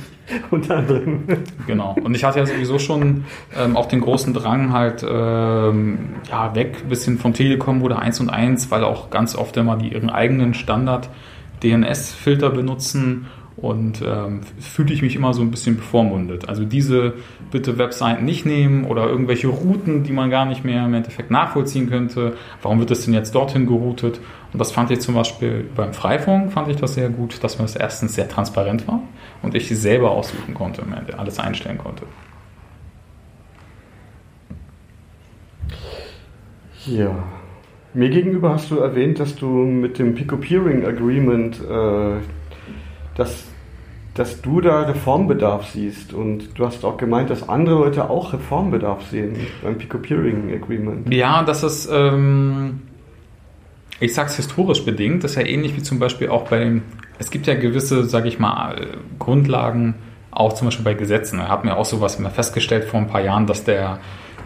unter 0.52 0.76
anderem. 0.80 1.24
Genau. 1.66 1.96
Und 2.04 2.14
ich 2.14 2.26
hatte 2.26 2.40
ja 2.40 2.46
sowieso 2.46 2.78
schon 2.78 3.24
ähm, 3.58 3.78
auch 3.78 3.86
den 3.86 4.02
großen 4.02 4.34
Drang 4.34 4.74
halt 4.74 5.06
ähm, 5.10 6.00
ja, 6.30 6.54
weg, 6.56 6.76
ein 6.84 6.90
bisschen 6.90 7.18
vom 7.20 7.32
Telekom 7.32 7.82
oder 7.84 8.00
1 8.00 8.20
und 8.20 8.30
1, 8.30 8.70
weil 8.70 8.84
auch 8.84 9.12
ganz 9.12 9.34
oft 9.34 9.56
immer 9.56 9.78
die 9.78 9.94
ihren 9.94 10.10
eigenen 10.10 10.54
Standard 10.54 11.10
DNS-Filter 11.64 12.50
benutzen 12.50 13.28
und 13.58 14.04
ähm, 14.06 14.42
fühlte 14.60 14.94
ich 14.94 15.02
mich 15.02 15.16
immer 15.16 15.34
so 15.34 15.42
ein 15.42 15.50
bisschen 15.50 15.78
bevormundet. 15.78 16.48
Also 16.48 16.64
diese 16.64 17.16
bitte 17.52 17.80
Webseiten 17.80 18.24
nicht 18.24 18.46
nehmen 18.46 18.86
oder 18.86 19.08
irgendwelche 19.08 19.48
Routen, 19.48 20.04
die 20.04 20.14
man 20.14 20.30
gar 20.30 20.46
nicht 20.46 20.64
mehr 20.64 20.86
im 20.86 20.94
Endeffekt 20.94 21.32
nachvollziehen 21.32 21.90
könnte. 21.90 22.38
Warum 22.62 22.78
wird 22.80 22.92
das 22.92 23.06
denn 23.06 23.16
jetzt 23.16 23.34
dorthin 23.34 23.66
geroutet? 23.66 24.20
Und 24.54 24.60
das 24.60 24.72
fand 24.72 24.92
ich 24.92 25.00
zum 25.02 25.16
Beispiel 25.16 25.68
beim 25.76 25.94
Freifunk 25.94 26.54
fand 26.54 26.70
ich 26.70 26.78
das 26.78 26.94
sehr 26.94 27.10
gut, 27.10 27.44
dass 27.44 27.58
man 27.58 27.66
es 27.66 27.76
erstens 27.76 28.14
sehr 28.14 28.30
transparent 28.30 28.88
war 28.88 29.02
und 29.42 29.56
ich 29.56 29.68
selber 29.70 30.12
aussuchen 30.12 30.54
konnte, 30.54 30.84
alles 31.18 31.40
einstellen 31.40 31.80
konnte. 31.80 32.04
Ja. 36.86 37.37
Mir 37.98 38.12
gegenüber 38.12 38.54
hast 38.54 38.70
du 38.70 38.78
erwähnt, 38.78 39.20
dass 39.20 39.36
du 39.36 39.48
mit 39.48 39.98
dem 39.98 40.14
Pico-Peering 40.14 40.86
Agreement 40.86 41.60
äh, 41.60 42.18
dass, 43.16 43.46
dass 44.14 44.40
du 44.44 44.62
da 44.62 44.84
Reformbedarf 44.84 45.72
siehst. 45.72 46.14
Und 46.14 46.60
du 46.60 46.68
hast 46.68 46.86
auch 46.86 46.98
gemeint, 46.98 47.32
dass 47.32 47.50
andere 47.50 47.76
Leute 47.78 48.08
auch 48.12 48.34
Reformbedarf 48.34 49.08
sehen 49.08 49.36
beim 49.64 49.80
Pico-Peering 49.80 50.54
Agreement. 50.54 51.12
Ja, 51.12 51.42
das 51.42 51.64
ist, 51.64 51.90
ähm, 51.92 52.82
ich 54.00 54.14
sag's 54.14 54.36
historisch 54.36 54.86
bedingt, 54.86 55.24
das 55.24 55.32
ist 55.32 55.38
ja 55.38 55.48
ähnlich 55.48 55.76
wie 55.76 55.82
zum 55.82 55.98
Beispiel 55.98 56.30
auch 56.30 56.48
bei 56.48 56.60
dem, 56.60 56.84
es 57.18 57.32
gibt 57.32 57.48
ja 57.48 57.56
gewisse, 57.56 58.04
sage 58.04 58.28
ich 58.28 58.38
mal, 58.38 58.90
Grundlagen, 59.18 59.96
auch 60.30 60.54
zum 60.54 60.68
Beispiel 60.68 60.86
bei 60.86 60.94
Gesetzen. 60.94 61.40
Da 61.40 61.48
hat 61.48 61.66
mir 61.66 61.76
auch 61.76 61.86
sowas 61.86 62.20
mal 62.20 62.30
festgestellt 62.30 62.84
vor 62.84 63.00
ein 63.00 63.08
paar 63.08 63.22
Jahren, 63.22 63.48
dass 63.48 63.64
der 63.64 63.98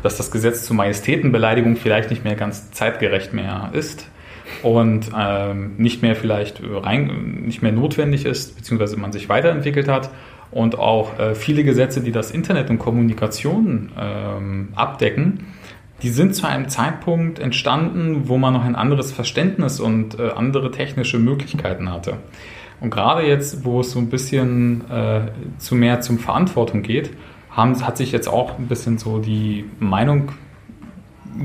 dass 0.03 0.17
das 0.17 0.31
Gesetz 0.31 0.65
zur 0.65 0.75
Majestätenbeleidigung 0.75 1.75
vielleicht 1.75 2.09
nicht 2.09 2.23
mehr 2.23 2.35
ganz 2.35 2.71
zeitgerecht 2.71 3.33
mehr 3.33 3.69
ist 3.73 4.07
und 4.63 5.11
ähm, 5.17 5.75
nicht 5.77 6.01
mehr 6.01 6.15
vielleicht 6.15 6.61
rein, 6.63 7.43
nicht 7.45 7.61
mehr 7.61 7.71
notwendig 7.71 8.25
ist, 8.25 8.57
beziehungsweise 8.57 8.97
man 8.97 9.11
sich 9.11 9.29
weiterentwickelt 9.29 9.87
hat 9.87 10.09
und 10.51 10.77
auch 10.77 11.17
äh, 11.19 11.35
viele 11.35 11.63
Gesetze, 11.63 12.01
die 12.01 12.11
das 12.11 12.31
Internet 12.31 12.69
und 12.69 12.79
Kommunikation 12.79 13.91
ähm, 13.97 14.69
abdecken, 14.75 15.47
die 16.01 16.09
sind 16.09 16.35
zu 16.35 16.47
einem 16.47 16.67
Zeitpunkt 16.67 17.39
entstanden, 17.39 18.27
wo 18.27 18.37
man 18.37 18.53
noch 18.53 18.65
ein 18.65 18.75
anderes 18.75 19.11
Verständnis 19.11 19.79
und 19.79 20.19
äh, 20.19 20.31
andere 20.35 20.71
technische 20.71 21.19
Möglichkeiten 21.19 21.91
hatte. 21.91 22.17
Und 22.79 22.89
gerade 22.89 23.27
jetzt, 23.27 23.63
wo 23.63 23.81
es 23.81 23.91
so 23.91 23.99
ein 23.99 24.09
bisschen 24.09 24.89
äh, 24.89 25.27
zu 25.59 25.75
mehr 25.75 26.01
zum 26.01 26.17
Verantwortung 26.17 26.81
geht, 26.81 27.11
haben, 27.51 27.85
hat 27.85 27.97
sich 27.97 28.11
jetzt 28.11 28.27
auch 28.27 28.57
ein 28.57 28.67
bisschen 28.67 28.97
so 28.97 29.19
die 29.19 29.65
Meinung 29.79 30.31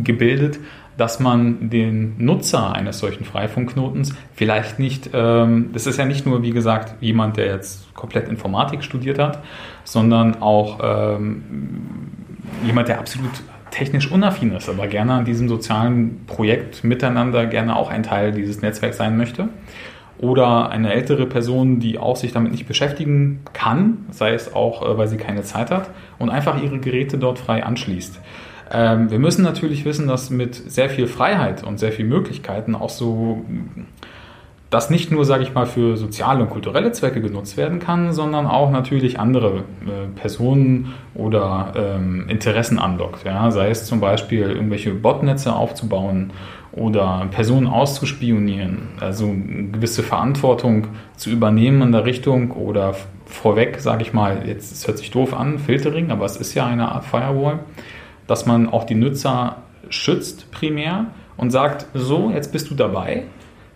gebildet, 0.02 0.58
dass 0.96 1.20
man 1.20 1.68
den 1.68 2.14
Nutzer 2.18 2.72
eines 2.72 2.98
solchen 2.98 3.24
Freifunkknotens 3.24 4.14
vielleicht 4.34 4.78
nicht, 4.78 5.10
ähm, 5.12 5.70
das 5.72 5.86
ist 5.86 5.98
ja 5.98 6.06
nicht 6.06 6.26
nur, 6.26 6.42
wie 6.42 6.52
gesagt, 6.52 6.94
jemand, 7.02 7.36
der 7.36 7.46
jetzt 7.46 7.94
komplett 7.94 8.28
Informatik 8.28 8.82
studiert 8.82 9.18
hat, 9.18 9.42
sondern 9.84 10.40
auch 10.40 10.80
ähm, 10.82 11.42
jemand, 12.64 12.88
der 12.88 12.98
absolut 12.98 13.30
technisch 13.70 14.10
unaffin 14.10 14.52
ist, 14.52 14.70
aber 14.70 14.86
gerne 14.86 15.14
an 15.14 15.24
diesem 15.26 15.48
sozialen 15.48 16.24
Projekt 16.26 16.82
miteinander 16.82 17.44
gerne 17.46 17.76
auch 17.76 17.90
ein 17.90 18.02
Teil 18.02 18.32
dieses 18.32 18.62
Netzwerks 18.62 18.96
sein 18.96 19.16
möchte. 19.18 19.48
Oder 20.18 20.70
eine 20.70 20.92
ältere 20.92 21.26
Person, 21.26 21.78
die 21.78 21.98
auch 21.98 22.16
sich 22.16 22.32
damit 22.32 22.52
nicht 22.52 22.66
beschäftigen 22.66 23.40
kann, 23.52 24.06
sei 24.10 24.32
es 24.32 24.54
auch, 24.54 24.82
äh, 24.82 24.96
weil 24.96 25.08
sie 25.08 25.18
keine 25.18 25.42
Zeit 25.42 25.70
hat, 25.70 25.90
und 26.18 26.30
einfach 26.30 26.62
ihre 26.62 26.78
Geräte 26.78 27.18
dort 27.18 27.38
frei 27.38 27.64
anschließt. 27.64 28.20
Ähm, 28.72 29.10
wir 29.10 29.18
müssen 29.18 29.42
natürlich 29.42 29.84
wissen, 29.84 30.08
dass 30.08 30.30
mit 30.30 30.54
sehr 30.54 30.88
viel 30.90 31.06
Freiheit 31.06 31.62
und 31.62 31.78
sehr 31.78 31.92
viel 31.92 32.06
Möglichkeiten 32.06 32.74
auch 32.74 32.90
so 32.90 33.44
das 34.70 34.90
nicht 34.90 35.12
nur, 35.12 35.24
sage 35.24 35.44
ich 35.44 35.54
mal, 35.54 35.66
für 35.66 35.96
soziale 35.96 36.42
und 36.42 36.50
kulturelle 36.50 36.90
Zwecke 36.90 37.20
genutzt 37.20 37.56
werden 37.56 37.78
kann, 37.78 38.12
sondern 38.12 38.46
auch 38.46 38.70
natürlich 38.70 39.20
andere 39.20 39.58
äh, 39.58 40.08
Personen 40.16 40.94
oder 41.14 41.72
ähm, 41.76 42.28
Interessen 42.28 42.78
anlockt. 42.78 43.24
Ja? 43.24 43.50
Sei 43.52 43.70
es 43.70 43.86
zum 43.86 44.00
Beispiel 44.00 44.50
irgendwelche 44.50 44.92
Botnetze 44.92 45.54
aufzubauen 45.54 46.32
oder 46.76 47.26
Personen 47.30 47.66
auszuspionieren, 47.66 48.88
also 49.00 49.26
eine 49.26 49.70
gewisse 49.72 50.02
Verantwortung 50.02 50.88
zu 51.16 51.30
übernehmen 51.30 51.82
in 51.82 51.92
der 51.92 52.04
Richtung 52.04 52.52
oder 52.52 52.94
vorweg, 53.24 53.80
sage 53.80 54.02
ich 54.02 54.12
mal, 54.12 54.46
jetzt 54.46 54.70
es 54.70 54.86
hört 54.86 54.98
sich 54.98 55.10
doof 55.10 55.34
an, 55.34 55.58
Filtering, 55.58 56.10
aber 56.10 56.26
es 56.26 56.36
ist 56.36 56.54
ja 56.54 56.66
eine 56.66 56.92
Art 56.92 57.04
Firewall 57.04 57.60
dass 58.26 58.46
man 58.46 58.68
auch 58.68 58.84
die 58.84 58.94
Nutzer 58.94 59.56
schützt 59.88 60.50
primär 60.50 61.06
und 61.36 61.50
sagt, 61.50 61.86
so, 61.94 62.30
jetzt 62.30 62.52
bist 62.52 62.70
du 62.70 62.74
dabei, 62.74 63.24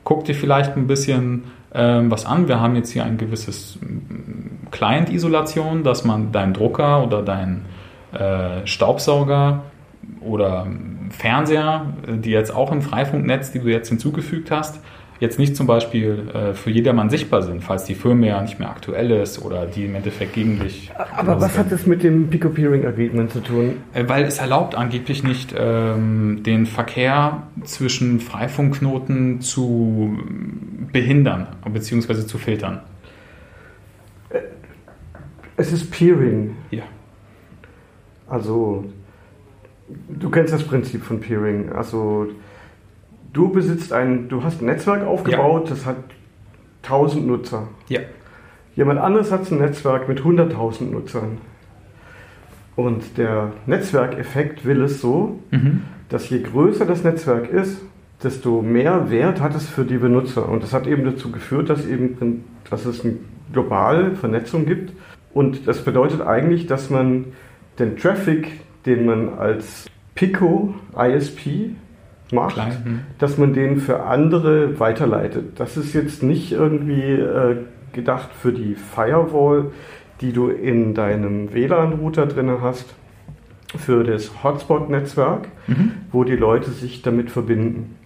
guck 0.05 0.25
dir 0.25 0.35
vielleicht 0.35 0.77
ein 0.77 0.87
bisschen 0.87 1.45
ähm, 1.73 2.11
was 2.11 2.27
an. 2.27 2.49
Wir 2.49 2.61
haben 2.61 2.75
jetzt 2.75 2.91
hier 2.91 3.05
ein 3.05 3.17
gewisses 3.17 3.79
mm, 3.81 4.71
Client-Isolation, 4.71 5.85
dass 5.85 6.05
man 6.05 6.33
deinen 6.33 6.53
Drucker 6.53 7.05
oder 7.05 7.23
deinen 7.23 7.67
äh, 8.13 8.67
Staubsauger 8.67 9.63
oder 10.21 10.67
Fernseher, 11.11 11.87
äh, 12.07 12.17
die 12.17 12.31
jetzt 12.31 12.55
auch 12.55 12.73
im 12.73 12.83
Freifunknetz, 12.83 13.53
die 13.53 13.61
du 13.61 13.69
jetzt 13.69 13.89
hinzugefügt 13.89 14.51
hast, 14.51 14.81
jetzt 15.21 15.39
nicht 15.39 15.55
zum 15.55 15.67
Beispiel 15.67 16.31
äh, 16.33 16.55
für 16.55 16.71
jedermann 16.71 17.11
sichtbar 17.11 17.43
sind, 17.43 17.63
falls 17.63 17.85
die 17.85 17.95
Firmware 17.95 18.43
nicht 18.43 18.59
mehr 18.59 18.71
aktuell 18.71 19.11
ist 19.11 19.43
oder 19.43 19.67
die 19.67 19.85
im 19.85 19.95
Endeffekt 19.95 20.33
gegen 20.33 20.59
dich. 20.59 20.91
Aber 21.15 21.41
was 21.41 21.59
hat 21.59 21.71
das 21.71 21.87
mit 21.87 22.03
dem 22.03 22.31
Pico-Peering 22.31 22.87
Agreement 22.87 23.31
zu 23.31 23.41
tun? 23.41 23.77
Äh, 23.93 24.05
weil 24.09 24.25
es 24.25 24.39
erlaubt 24.39 24.75
angeblich 24.75 25.23
nicht, 25.23 25.55
ähm, 25.57 26.43
den 26.43 26.65
Verkehr 26.67 27.43
zwischen 27.65 28.21
Freifunkknoten 28.21 29.43
zu 29.43 30.19
behindern 30.91 31.49
bzw. 31.71 32.27
zu 32.27 32.39
filtern. 32.39 32.81
Äh, 34.31 34.41
es 35.57 35.71
ist 35.71 35.91
Peering. 35.91 36.57
Ja. 36.71 36.85
Also, 38.27 38.85
du 40.09 40.31
kennst 40.31 40.53
das 40.53 40.65
Prinzip 40.65 41.03
von 41.03 41.21
Peering. 41.21 41.71
Also, 41.73 42.29
du 43.33 43.51
besitzt 43.51 43.93
ein, 43.93 44.29
du 44.29 44.43
hast 44.43 44.61
ein 44.61 44.67
Netzwerk 44.67 45.07
aufgebaut, 45.07 45.65
ja. 45.65 45.71
das 45.71 45.87
hat 45.87 45.97
1000 46.83 47.27
Nutzer. 47.27 47.69
Ja. 47.89 48.01
Jemand 48.75 49.01
anderes 49.01 49.31
hat 49.31 49.51
ein 49.51 49.59
Netzwerk 49.59 50.09
mit 50.09 50.21
100.000 50.21 50.85
Nutzern. 50.85 51.39
Und 52.77 53.19
der 53.19 53.53
Netzwerkeffekt 53.67 54.65
will 54.65 54.83
es 54.83 55.01
so, 55.01 55.41
mhm. 55.51 55.83
dass 56.09 56.31
je 56.31 56.41
größer 56.41 56.87
das 56.87 57.05
Netzwerk 57.05 57.51
ist, 57.51 57.83
desto 58.23 58.63
mehr 58.63 59.11
Wert 59.11 59.41
hat 59.41 59.55
es 59.55 59.69
für 59.69 59.85
die 59.85 59.99
Benutzer. 59.99 60.49
Und 60.49 60.63
das 60.63 60.73
hat 60.73 60.87
eben 60.87 61.05
dazu 61.05 61.31
geführt, 61.31 61.69
dass, 61.69 61.87
eben, 61.87 62.45
dass 62.69 62.87
es 62.87 63.05
eine 63.05 63.17
globale 63.53 64.15
Vernetzung 64.15 64.67
gibt. 64.67 64.93
Und 65.33 65.67
das 65.67 65.85
bedeutet 65.85 66.21
eigentlich, 66.23 66.67
dass 66.67 66.91
man 66.91 67.27
den 67.79 67.97
Traffic, 67.97 68.49
den 68.87 69.07
man 69.07 69.39
als 69.39 69.87
Pico 70.15 70.75
ISP 70.97 71.71
macht, 72.33 72.55
Klein, 72.55 72.85
hm. 72.85 73.01
dass 73.19 73.39
man 73.39 73.53
den 73.53 73.79
für 73.79 74.05
andere 74.05 74.79
weiterleitet. 74.79 75.59
Das 75.59 75.77
ist 75.77 75.93
jetzt 75.95 76.23
nicht 76.23 76.53
irgendwie 76.53 77.13
äh, 77.13 77.57
gedacht 77.93 78.31
für 78.33 78.53
die 78.53 78.75
Firewall, 78.75 79.73
die 80.21 80.33
du 80.33 80.49
in 80.49 80.95
deinem 80.95 81.53
WLAN-Router 81.53 82.27
drin 82.27 82.59
hast, 82.61 82.95
für 83.77 84.05
das 84.05 84.43
Hotspot-Netzwerk, 84.43 85.49
mhm. 85.69 85.93
wo 86.11 86.25
die 86.25 86.37
Leute 86.37 86.71
sich 86.71 87.03
damit 87.03 87.31
verbinden. 87.31 87.97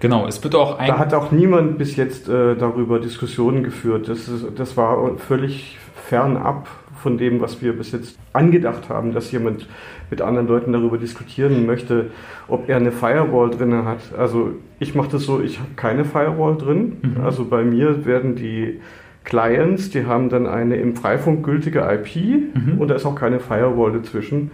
Genau, 0.00 0.26
es 0.26 0.42
wird 0.44 0.54
auch 0.54 0.78
ein. 0.78 0.88
Da 0.88 0.98
hat 0.98 1.14
auch 1.14 1.32
niemand 1.32 1.78
bis 1.78 1.96
jetzt 1.96 2.28
äh, 2.28 2.54
darüber 2.56 3.00
Diskussionen 3.00 3.62
geführt. 3.62 4.08
Das, 4.08 4.28
ist, 4.28 4.46
das 4.56 4.76
war 4.76 5.16
völlig 5.16 5.78
fernab 5.94 6.68
von 6.98 7.18
dem, 7.18 7.40
was 7.40 7.62
wir 7.62 7.72
bis 7.72 7.92
jetzt 7.92 8.18
angedacht 8.32 8.88
haben, 8.88 9.12
dass 9.12 9.30
jemand 9.32 9.68
mit 10.10 10.20
anderen 10.20 10.48
Leuten 10.48 10.72
darüber 10.72 10.98
diskutieren 10.98 11.66
möchte, 11.66 12.10
ob 12.48 12.68
er 12.68 12.76
eine 12.76 12.92
Firewall 12.92 13.50
drin 13.50 13.84
hat. 13.84 14.00
Also 14.16 14.52
ich 14.78 14.94
mache 14.94 15.10
das 15.12 15.22
so, 15.22 15.40
ich 15.40 15.58
habe 15.58 15.70
keine 15.76 16.04
Firewall 16.04 16.56
drin. 16.56 16.96
Mhm. 17.02 17.24
Also 17.24 17.44
bei 17.44 17.62
mir 17.62 18.04
werden 18.06 18.34
die 18.34 18.80
Clients, 19.24 19.90
die 19.90 20.06
haben 20.06 20.30
dann 20.30 20.46
eine 20.46 20.76
im 20.76 20.96
Freifunk 20.96 21.44
gültige 21.44 21.80
IP 21.80 22.16
mhm. 22.54 22.78
und 22.78 22.88
da 22.88 22.94
ist 22.94 23.04
auch 23.04 23.14
keine 23.14 23.40
Firewall 23.40 23.92
dazwischen. 23.92 24.50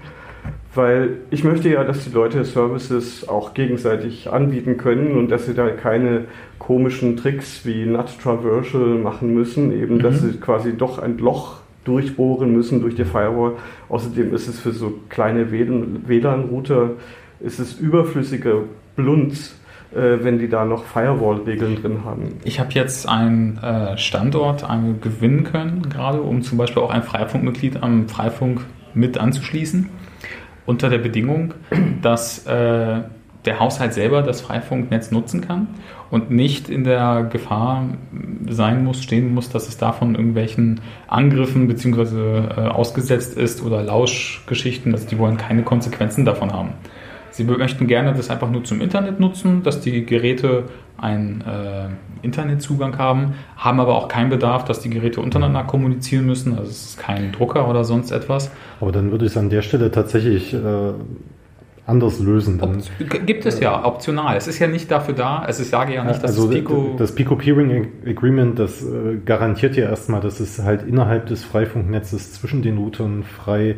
Weil 0.74 1.18
ich 1.30 1.44
möchte 1.44 1.68
ja, 1.68 1.84
dass 1.84 2.04
die 2.04 2.12
Leute 2.12 2.44
Services 2.44 3.28
auch 3.28 3.54
gegenseitig 3.54 4.32
anbieten 4.32 4.76
können 4.76 5.12
und 5.16 5.30
dass 5.30 5.46
sie 5.46 5.54
da 5.54 5.70
keine 5.70 6.24
komischen 6.58 7.16
Tricks 7.16 7.64
wie 7.64 7.86
Nut 7.86 8.18
Traversal 8.20 8.98
machen 8.98 9.32
müssen, 9.32 9.70
eben, 9.72 9.96
mhm. 9.96 10.02
dass 10.02 10.20
sie 10.20 10.32
quasi 10.32 10.76
doch 10.76 10.98
ein 10.98 11.18
Loch 11.18 11.60
durchbohren 11.84 12.52
müssen 12.52 12.80
durch 12.80 12.94
die 12.94 13.04
Firewall. 13.04 13.52
Außerdem 13.88 14.34
ist 14.34 14.48
es 14.48 14.60
für 14.60 14.72
so 14.72 14.98
kleine 15.08 15.50
WLAN-Router 15.50 16.90
ist 17.40 17.58
es 17.58 17.74
überflüssige 17.74 18.64
Blunz, 18.96 19.54
äh, 19.92 20.18
wenn 20.22 20.38
die 20.38 20.48
da 20.48 20.64
noch 20.64 20.84
Firewall-Regeln 20.84 21.76
drin 21.76 22.04
haben. 22.04 22.36
Ich 22.44 22.58
habe 22.58 22.70
jetzt 22.72 23.08
einen 23.08 23.58
äh, 23.58 23.98
Standort 23.98 24.66
gewinnen 25.00 25.44
können, 25.44 25.88
gerade 25.88 26.20
um 26.20 26.42
zum 26.42 26.58
Beispiel 26.58 26.82
auch 26.82 26.90
ein 26.90 27.02
Freifunkmitglied 27.02 27.82
am 27.82 28.08
Freifunk 28.08 28.62
mit 28.94 29.18
anzuschließen, 29.18 29.88
unter 30.66 30.88
der 30.88 30.98
Bedingung, 30.98 31.54
dass 32.02 32.46
äh, 32.46 33.02
der 33.44 33.60
Haushalt 33.60 33.92
selber 33.92 34.22
das 34.22 34.40
Freifunknetz 34.40 35.10
nutzen 35.10 35.42
kann 35.42 35.68
und 36.14 36.30
nicht 36.30 36.68
in 36.68 36.84
der 36.84 37.24
Gefahr 37.24 37.88
sein 38.48 38.84
muss, 38.84 39.02
stehen 39.02 39.34
muss, 39.34 39.50
dass 39.50 39.66
es 39.66 39.78
davon 39.78 40.14
irgendwelchen 40.14 40.80
Angriffen 41.08 41.66
bzw. 41.66 42.38
Äh, 42.38 42.68
ausgesetzt 42.68 43.36
ist 43.36 43.64
oder 43.64 43.82
Lauschgeschichten, 43.82 44.92
also 44.92 45.08
die 45.08 45.18
wollen 45.18 45.38
keine 45.38 45.64
Konsequenzen 45.64 46.24
davon 46.24 46.52
haben. 46.52 46.74
Sie 47.32 47.42
möchten 47.42 47.88
gerne 47.88 48.14
das 48.14 48.30
einfach 48.30 48.48
nur 48.48 48.62
zum 48.62 48.80
Internet 48.80 49.18
nutzen, 49.18 49.64
dass 49.64 49.80
die 49.80 50.06
Geräte 50.06 50.66
einen 50.98 51.40
äh, 51.40 51.88
Internetzugang 52.22 52.96
haben, 52.96 53.34
haben 53.56 53.80
aber 53.80 53.96
auch 53.96 54.06
keinen 54.06 54.30
Bedarf, 54.30 54.64
dass 54.64 54.78
die 54.78 54.90
Geräte 54.90 55.20
untereinander 55.20 55.64
kommunizieren 55.64 56.26
müssen. 56.26 56.52
Also 56.56 56.70
es 56.70 56.90
ist 56.90 56.98
kein 57.00 57.32
Drucker 57.32 57.68
oder 57.68 57.82
sonst 57.82 58.12
etwas. 58.12 58.52
Aber 58.80 58.92
dann 58.92 59.10
würde 59.10 59.24
ich 59.24 59.32
es 59.32 59.36
an 59.36 59.50
der 59.50 59.62
Stelle 59.62 59.90
tatsächlich 59.90 60.54
äh, 60.54 60.58
anders 61.86 62.18
lösen. 62.18 62.58
Dann, 62.58 62.82
Gibt 63.26 63.44
es 63.46 63.60
ja, 63.60 63.84
optional. 63.84 64.36
Es 64.36 64.46
ist 64.46 64.58
ja 64.58 64.66
nicht 64.66 64.90
dafür 64.90 65.14
da, 65.14 65.38
also 65.38 65.62
ich 65.62 65.68
sage 65.68 65.94
ja 65.94 66.04
nicht, 66.04 66.22
dass 66.22 66.30
also 66.30 66.46
das 66.46 66.54
Pico... 66.54 66.94
Das 66.96 67.14
Pico 67.14 67.36
Peering 67.36 67.92
Agreement, 68.06 68.58
das 68.58 68.82
äh, 68.82 69.18
garantiert 69.24 69.76
ja 69.76 69.88
erstmal, 69.88 70.20
dass 70.20 70.40
es 70.40 70.62
halt 70.62 70.86
innerhalb 70.86 71.26
des 71.26 71.44
Freifunknetzes 71.44 72.32
zwischen 72.32 72.62
den 72.62 72.78
Routern 72.78 73.22
frei 73.22 73.70
äh, 73.70 73.74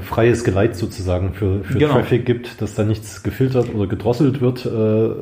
freies 0.00 0.42
Geleit 0.42 0.76
sozusagen 0.76 1.32
für, 1.34 1.62
für 1.62 1.78
genau. 1.78 1.92
Traffic 1.94 2.26
gibt, 2.26 2.60
dass 2.60 2.74
da 2.74 2.82
nichts 2.82 3.22
gefiltert 3.22 3.72
oder 3.72 3.86
gedrosselt 3.86 4.40
wird. 4.40 4.66
Äh, 4.66 5.14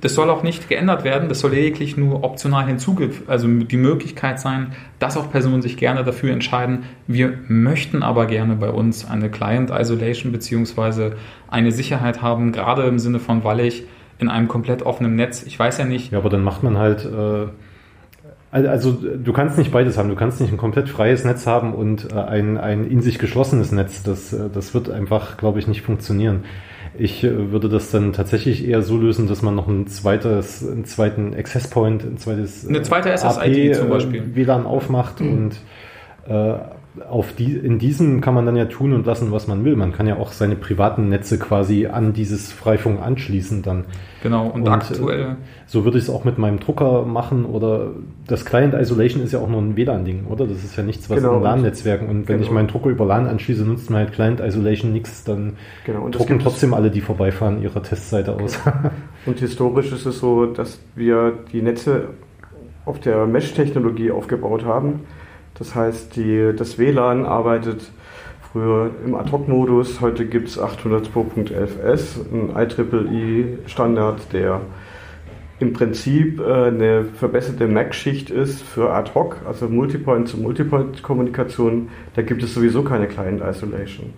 das 0.00 0.14
soll 0.14 0.30
auch 0.30 0.42
nicht 0.42 0.68
geändert 0.68 1.04
werden, 1.04 1.28
das 1.28 1.40
soll 1.40 1.52
lediglich 1.52 1.96
nur 1.96 2.22
optional 2.22 2.66
hinzugefügt, 2.66 3.28
also 3.28 3.48
die 3.48 3.76
Möglichkeit 3.76 4.38
sein, 4.38 4.72
dass 4.98 5.16
auch 5.16 5.30
Personen 5.30 5.62
sich 5.62 5.76
gerne 5.76 6.04
dafür 6.04 6.32
entscheiden, 6.32 6.84
wir 7.06 7.32
möchten 7.48 8.02
aber 8.02 8.26
gerne 8.26 8.56
bei 8.56 8.70
uns 8.70 9.08
eine 9.08 9.30
Client 9.30 9.70
Isolation 9.70 10.32
beziehungsweise 10.32 11.16
eine 11.48 11.72
Sicherheit 11.72 12.22
haben, 12.22 12.52
gerade 12.52 12.82
im 12.82 12.98
Sinne 12.98 13.18
von, 13.18 13.42
weil 13.42 13.60
ich 13.60 13.84
in 14.18 14.28
einem 14.28 14.48
komplett 14.48 14.82
offenen 14.82 15.16
Netz, 15.16 15.42
ich 15.44 15.58
weiß 15.58 15.78
ja 15.78 15.84
nicht. 15.84 16.12
Ja, 16.12 16.18
aber 16.18 16.30
dann 16.30 16.44
macht 16.44 16.62
man 16.62 16.78
halt 16.78 17.04
äh 17.04 17.48
also 18.50 18.92
du 18.92 19.32
kannst 19.32 19.58
nicht 19.58 19.72
beides 19.72 19.98
haben. 19.98 20.08
Du 20.08 20.14
kannst 20.14 20.40
nicht 20.40 20.52
ein 20.52 20.56
komplett 20.56 20.88
freies 20.88 21.24
Netz 21.24 21.46
haben 21.46 21.74
und 21.74 22.12
äh, 22.12 22.16
ein, 22.16 22.58
ein 22.58 22.88
in 22.88 23.02
sich 23.02 23.18
geschlossenes 23.18 23.72
Netz. 23.72 24.02
Das, 24.02 24.32
äh, 24.32 24.48
das 24.52 24.72
wird 24.72 24.90
einfach, 24.90 25.36
glaube 25.36 25.58
ich, 25.58 25.66
nicht 25.66 25.82
funktionieren. 25.82 26.44
Ich 26.98 27.24
äh, 27.24 27.50
würde 27.50 27.68
das 27.68 27.90
dann 27.90 28.12
tatsächlich 28.12 28.66
eher 28.66 28.82
so 28.82 28.96
lösen, 28.96 29.26
dass 29.26 29.42
man 29.42 29.54
noch 29.54 29.68
ein 29.68 29.86
zweites, 29.88 30.66
einen 30.66 30.84
zweiten 30.84 31.34
Access 31.34 31.68
Point, 31.68 32.04
ein 32.04 32.18
zweites 32.18 32.66
eine 32.66 32.82
zweite 32.82 33.16
SSID 33.16 33.70
AP, 33.70 33.74
zum 33.74 33.88
Beispiel 33.90 34.34
WLAN 34.34 34.64
aufmacht 34.64 35.20
mhm. 35.20 35.32
und 35.32 35.56
äh, 36.28 36.58
auf 37.08 37.34
die, 37.34 37.56
in 37.56 37.78
diesem 37.78 38.20
kann 38.20 38.34
man 38.34 38.46
dann 38.46 38.56
ja 38.56 38.66
tun 38.66 38.92
und 38.92 39.06
lassen, 39.06 39.32
was 39.32 39.46
man 39.46 39.64
will. 39.64 39.76
Man 39.76 39.92
kann 39.92 40.06
ja 40.06 40.16
auch 40.16 40.32
seine 40.32 40.56
privaten 40.56 41.08
Netze 41.08 41.38
quasi 41.38 41.86
an 41.86 42.12
dieses 42.12 42.52
Freifunk 42.52 43.00
anschließen 43.00 43.62
dann. 43.62 43.84
Genau, 44.22 44.46
und, 44.46 44.62
und 44.62 44.68
aktuell. 44.68 45.20
Äh, 45.20 45.34
so 45.66 45.84
würde 45.84 45.98
ich 45.98 46.04
es 46.04 46.10
auch 46.10 46.24
mit 46.24 46.38
meinem 46.38 46.58
Drucker 46.60 47.04
machen 47.04 47.44
oder 47.44 47.90
das 48.26 48.44
Client 48.44 48.74
Isolation 48.74 49.22
ist 49.22 49.32
ja 49.32 49.40
auch 49.40 49.48
nur 49.48 49.60
ein 49.60 49.76
WLAN-Ding, 49.76 50.26
oder? 50.26 50.46
Das 50.46 50.64
ist 50.64 50.76
ja 50.76 50.82
nichts, 50.82 51.10
was 51.10 51.18
genau, 51.18 51.36
in 51.36 51.42
LAN-Netzwerken 51.42 52.08
und 52.08 52.28
wenn 52.28 52.36
genau. 52.36 52.42
ich 52.42 52.50
meinen 52.50 52.68
Drucker 52.68 52.90
über 52.90 53.04
LAN 53.04 53.26
anschließe, 53.26 53.64
nutzt 53.64 53.90
man 53.90 54.00
halt 54.00 54.12
Client 54.12 54.40
Isolation 54.40 54.92
nichts, 54.92 55.24
dann 55.24 55.54
genau, 55.84 56.08
drucken 56.08 56.38
trotzdem 56.38 56.74
alle, 56.74 56.90
die 56.90 57.00
vorbeifahren, 57.00 57.62
ihre 57.62 57.82
Testseite 57.82 58.34
aus. 58.34 58.58
und 59.26 59.38
historisch 59.38 59.92
ist 59.92 60.06
es 60.06 60.18
so, 60.18 60.46
dass 60.46 60.80
wir 60.94 61.32
die 61.52 61.62
Netze 61.62 62.08
auf 62.84 63.00
der 63.00 63.26
Mesh-Technologie 63.26 64.10
aufgebaut 64.12 64.64
haben 64.64 65.00
das 65.58 65.74
heißt, 65.74 66.16
die, 66.16 66.52
das 66.56 66.78
WLAN 66.78 67.26
arbeitet 67.26 67.90
früher 68.52 68.90
im 69.04 69.14
Ad-Hoc-Modus. 69.14 70.00
Heute 70.00 70.24
gibt 70.26 70.48
es 70.48 70.58
802.11s, 70.60 72.24
ein 72.32 72.56
IEEE-Standard, 73.12 74.32
der 74.32 74.62
im 75.58 75.72
Prinzip 75.72 76.38
äh, 76.40 76.66
eine 76.66 77.04
verbesserte 77.04 77.66
MAC-Schicht 77.66 78.28
ist 78.30 78.62
für 78.62 78.92
Ad-Hoc, 78.92 79.38
also 79.46 79.68
Multipoint-zu-Multipoint-Kommunikation. 79.68 81.88
Da 82.14 82.22
gibt 82.22 82.42
es 82.42 82.54
sowieso 82.54 82.82
keine 82.82 83.08
Client-Isolation. 83.08 84.12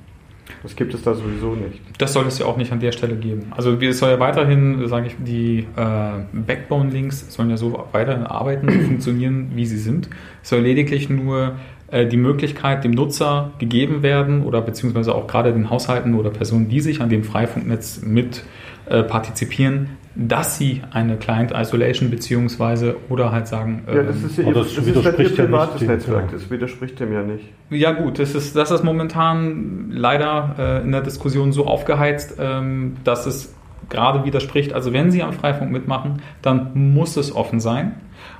Das 0.62 0.76
gibt 0.76 0.94
es 0.94 1.02
da 1.02 1.14
sowieso 1.14 1.54
nicht. 1.54 1.80
Das 1.98 2.12
soll 2.12 2.26
es 2.26 2.38
ja 2.38 2.46
auch 2.46 2.56
nicht 2.56 2.72
an 2.72 2.80
der 2.80 2.92
Stelle 2.92 3.16
geben. 3.16 3.52
Also 3.56 3.72
es 3.74 3.98
soll 3.98 4.10
ja 4.10 4.20
weiterhin, 4.20 4.86
sage 4.88 5.08
ich, 5.08 5.16
die 5.18 5.66
äh, 5.76 6.10
Backbone-Links 6.32 7.32
sollen 7.32 7.50
ja 7.50 7.56
so 7.56 7.86
weiterhin 7.92 8.24
arbeiten, 8.24 8.68
funktionieren, 8.86 9.52
wie 9.54 9.66
sie 9.66 9.78
sind. 9.78 10.08
Es 10.42 10.50
soll 10.50 10.60
lediglich 10.60 11.08
nur 11.08 11.56
äh, 11.90 12.06
die 12.06 12.16
Möglichkeit 12.16 12.84
dem 12.84 12.90
Nutzer 12.90 13.52
gegeben 13.58 14.02
werden 14.02 14.42
oder 14.42 14.60
beziehungsweise 14.60 15.14
auch 15.14 15.26
gerade 15.26 15.52
den 15.52 15.70
Haushalten 15.70 16.14
oder 16.14 16.30
Personen, 16.30 16.68
die 16.68 16.80
sich 16.80 17.00
an 17.00 17.08
dem 17.08 17.24
Freifunknetz 17.24 18.02
mit 18.02 18.44
äh, 18.86 19.02
partizipieren, 19.02 19.90
dass 20.20 20.58
sie 20.58 20.82
eine 20.90 21.16
Client 21.16 21.52
Isolation 21.54 22.10
beziehungsweise 22.10 22.96
oder 23.08 23.30
halt 23.30 23.46
sagen, 23.46 23.84
ja, 23.86 24.02
das 24.02 24.16
ähm, 24.16 24.26
ist, 24.26 24.38
ja 24.38 24.44
ihr, 24.44 24.52
das, 24.52 24.74
das 24.74 24.86
widerspricht 24.86 25.30
ist 25.30 25.38
ja 25.38 25.44
privates 25.44 25.80
nicht, 25.80 25.88
Netzwerk, 25.88 26.24
ja. 26.26 26.32
das 26.32 26.50
widerspricht 26.50 26.98
dem 26.98 27.12
ja 27.12 27.22
nicht. 27.22 27.44
Ja 27.70 27.92
gut, 27.92 28.18
das 28.18 28.34
ist, 28.34 28.56
das 28.56 28.72
ist 28.72 28.82
momentan 28.82 29.90
leider 29.92 30.56
äh, 30.58 30.82
in 30.82 30.90
der 30.90 31.02
Diskussion 31.02 31.52
so 31.52 31.66
aufgeheizt, 31.66 32.34
ähm, 32.40 32.96
dass 33.04 33.26
es 33.26 33.54
gerade 33.88 34.24
widerspricht. 34.24 34.72
Also 34.72 34.92
wenn 34.92 35.12
Sie 35.12 35.22
am 35.22 35.32
Freifunk 35.32 35.70
mitmachen, 35.70 36.20
dann 36.42 36.72
muss 36.74 37.16
es 37.16 37.34
offen 37.34 37.60
sein. 37.60 37.94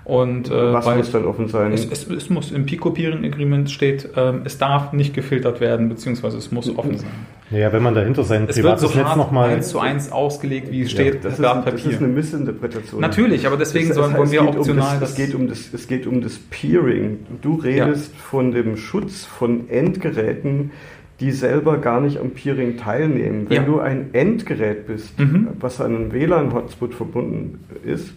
Und, 0.08 0.50
äh, 0.50 0.72
Was 0.72 0.86
muss 0.86 1.12
dann 1.12 1.26
offen 1.26 1.48
sein? 1.48 1.70
Es, 1.70 1.84
es, 1.84 2.08
es 2.08 2.30
muss 2.30 2.50
im 2.50 2.64
Pico-Peering 2.64 3.26
Agreement 3.26 3.70
steht, 3.70 4.08
ähm, 4.16 4.40
es 4.44 4.56
darf 4.56 4.94
nicht 4.94 5.12
gefiltert 5.12 5.60
werden, 5.60 5.90
beziehungsweise 5.90 6.38
es 6.38 6.50
muss 6.50 6.74
offen 6.74 6.96
sein. 6.96 7.10
Ja, 7.50 7.70
wenn 7.74 7.82
man 7.82 7.94
dahinter 7.94 8.24
sein 8.24 8.46
es 8.48 8.56
privates 8.56 8.84
wird 8.84 8.92
so 8.92 8.98
Netz 8.98 9.16
nochmal 9.16 9.50
eins 9.50 9.68
zu 9.68 9.80
eins 9.80 10.10
ausgelegt, 10.10 10.72
wie 10.72 10.80
es 10.80 10.92
steht, 10.92 11.16
ja, 11.16 11.20
das, 11.20 11.34
ist, 11.34 11.42
das 11.42 11.84
ist 11.84 11.98
eine 11.98 12.08
Missinterpretation. 12.08 13.02
Natürlich, 13.02 13.46
aber 13.46 13.58
deswegen 13.58 13.92
sollen 13.92 14.16
wollen 14.16 14.30
wir 14.30 14.48
optional. 14.48 14.94
Um 14.94 15.00
das, 15.00 15.10
es, 15.10 15.16
geht 15.16 15.34
um 15.34 15.46
das, 15.46 15.74
es 15.74 15.88
geht 15.88 16.06
um 16.06 16.22
das 16.22 16.38
Peering. 16.38 17.26
Du 17.42 17.56
redest 17.56 18.14
ja. 18.14 18.18
von 18.18 18.52
dem 18.52 18.78
Schutz 18.78 19.26
von 19.26 19.68
Endgeräten, 19.68 20.70
die 21.20 21.32
selber 21.32 21.76
gar 21.76 22.00
nicht 22.00 22.16
am 22.16 22.30
Peering 22.30 22.78
teilnehmen. 22.78 23.44
Wenn 23.50 23.56
ja. 23.58 23.62
du 23.64 23.80
ein 23.80 24.14
Endgerät 24.14 24.86
bist, 24.86 25.18
mhm. 25.20 25.48
was 25.60 25.82
an 25.82 25.94
einen 25.94 26.12
WLAN-Hotspot 26.14 26.94
verbunden 26.94 27.60
ist, 27.84 28.14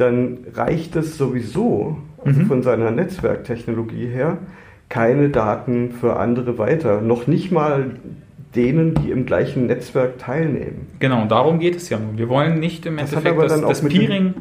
dann 0.00 0.38
reicht 0.54 0.96
es 0.96 1.16
sowieso 1.16 1.98
also 2.24 2.40
mhm. 2.40 2.46
von 2.46 2.62
seiner 2.62 2.90
Netzwerktechnologie 2.90 4.06
her 4.06 4.38
keine 4.88 5.28
Daten 5.28 5.92
für 5.92 6.16
andere 6.16 6.58
weiter. 6.58 7.00
Noch 7.00 7.26
nicht 7.26 7.52
mal 7.52 7.92
denen, 8.54 8.94
die 8.94 9.12
im 9.12 9.24
gleichen 9.24 9.66
Netzwerk 9.66 10.18
teilnehmen. 10.18 10.88
Genau, 10.98 11.26
darum 11.26 11.60
geht 11.60 11.76
es 11.76 11.88
ja 11.88 11.98
nur. 11.98 12.18
Wir 12.18 12.28
wollen 12.28 12.58
nicht 12.58 12.84
im 12.84 12.96
das 12.96 13.12
Endeffekt 13.12 13.40
das, 13.40 13.60
das 13.60 13.80
Peering, 13.82 14.34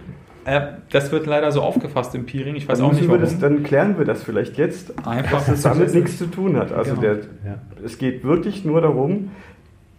äh, 0.46 0.62
das 0.90 1.12
wird 1.12 1.28
leider 1.28 1.52
so 1.52 1.62
aufgefasst 1.62 2.16
im 2.16 2.26
Peering, 2.26 2.56
ich 2.56 2.68
weiß 2.68 2.82
auch 2.82 2.92
nicht 2.92 3.08
warum. 3.08 3.22
Das, 3.22 3.38
dann 3.38 3.62
klären 3.62 4.00
wir 4.00 4.06
das 4.06 4.24
vielleicht 4.24 4.58
jetzt, 4.58 4.94
Einfach 5.06 5.46
dass 5.46 5.50
es 5.50 5.62
damit 5.62 5.94
nichts 5.94 6.18
zu 6.18 6.26
tun 6.26 6.58
hat. 6.58 6.72
Also 6.72 6.96
genau. 6.96 7.02
der, 7.02 7.14
ja. 7.46 7.60
es 7.86 8.00
geht 8.00 8.24
wirklich 8.24 8.66
nur 8.66 8.82
darum, 8.82 9.30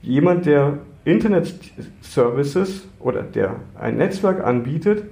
jemand, 0.03 0.47
der 0.47 0.79
Internet 1.05 1.55
Services 2.01 2.89
oder 2.99 3.23
der 3.23 3.57
ein 3.79 3.97
Netzwerk 3.97 4.45
anbietet, 4.45 5.05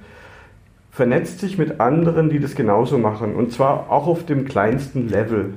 vernetzt 0.98 1.38
sich 1.38 1.58
mit 1.58 1.78
anderen, 1.78 2.28
die 2.28 2.40
das 2.40 2.56
genauso 2.56 2.98
machen. 2.98 3.37
Und 3.37 3.52
zwar 3.52 3.88
auch 3.88 4.08
auf 4.08 4.26
dem 4.26 4.44
kleinsten 4.46 5.08
Level. 5.08 5.50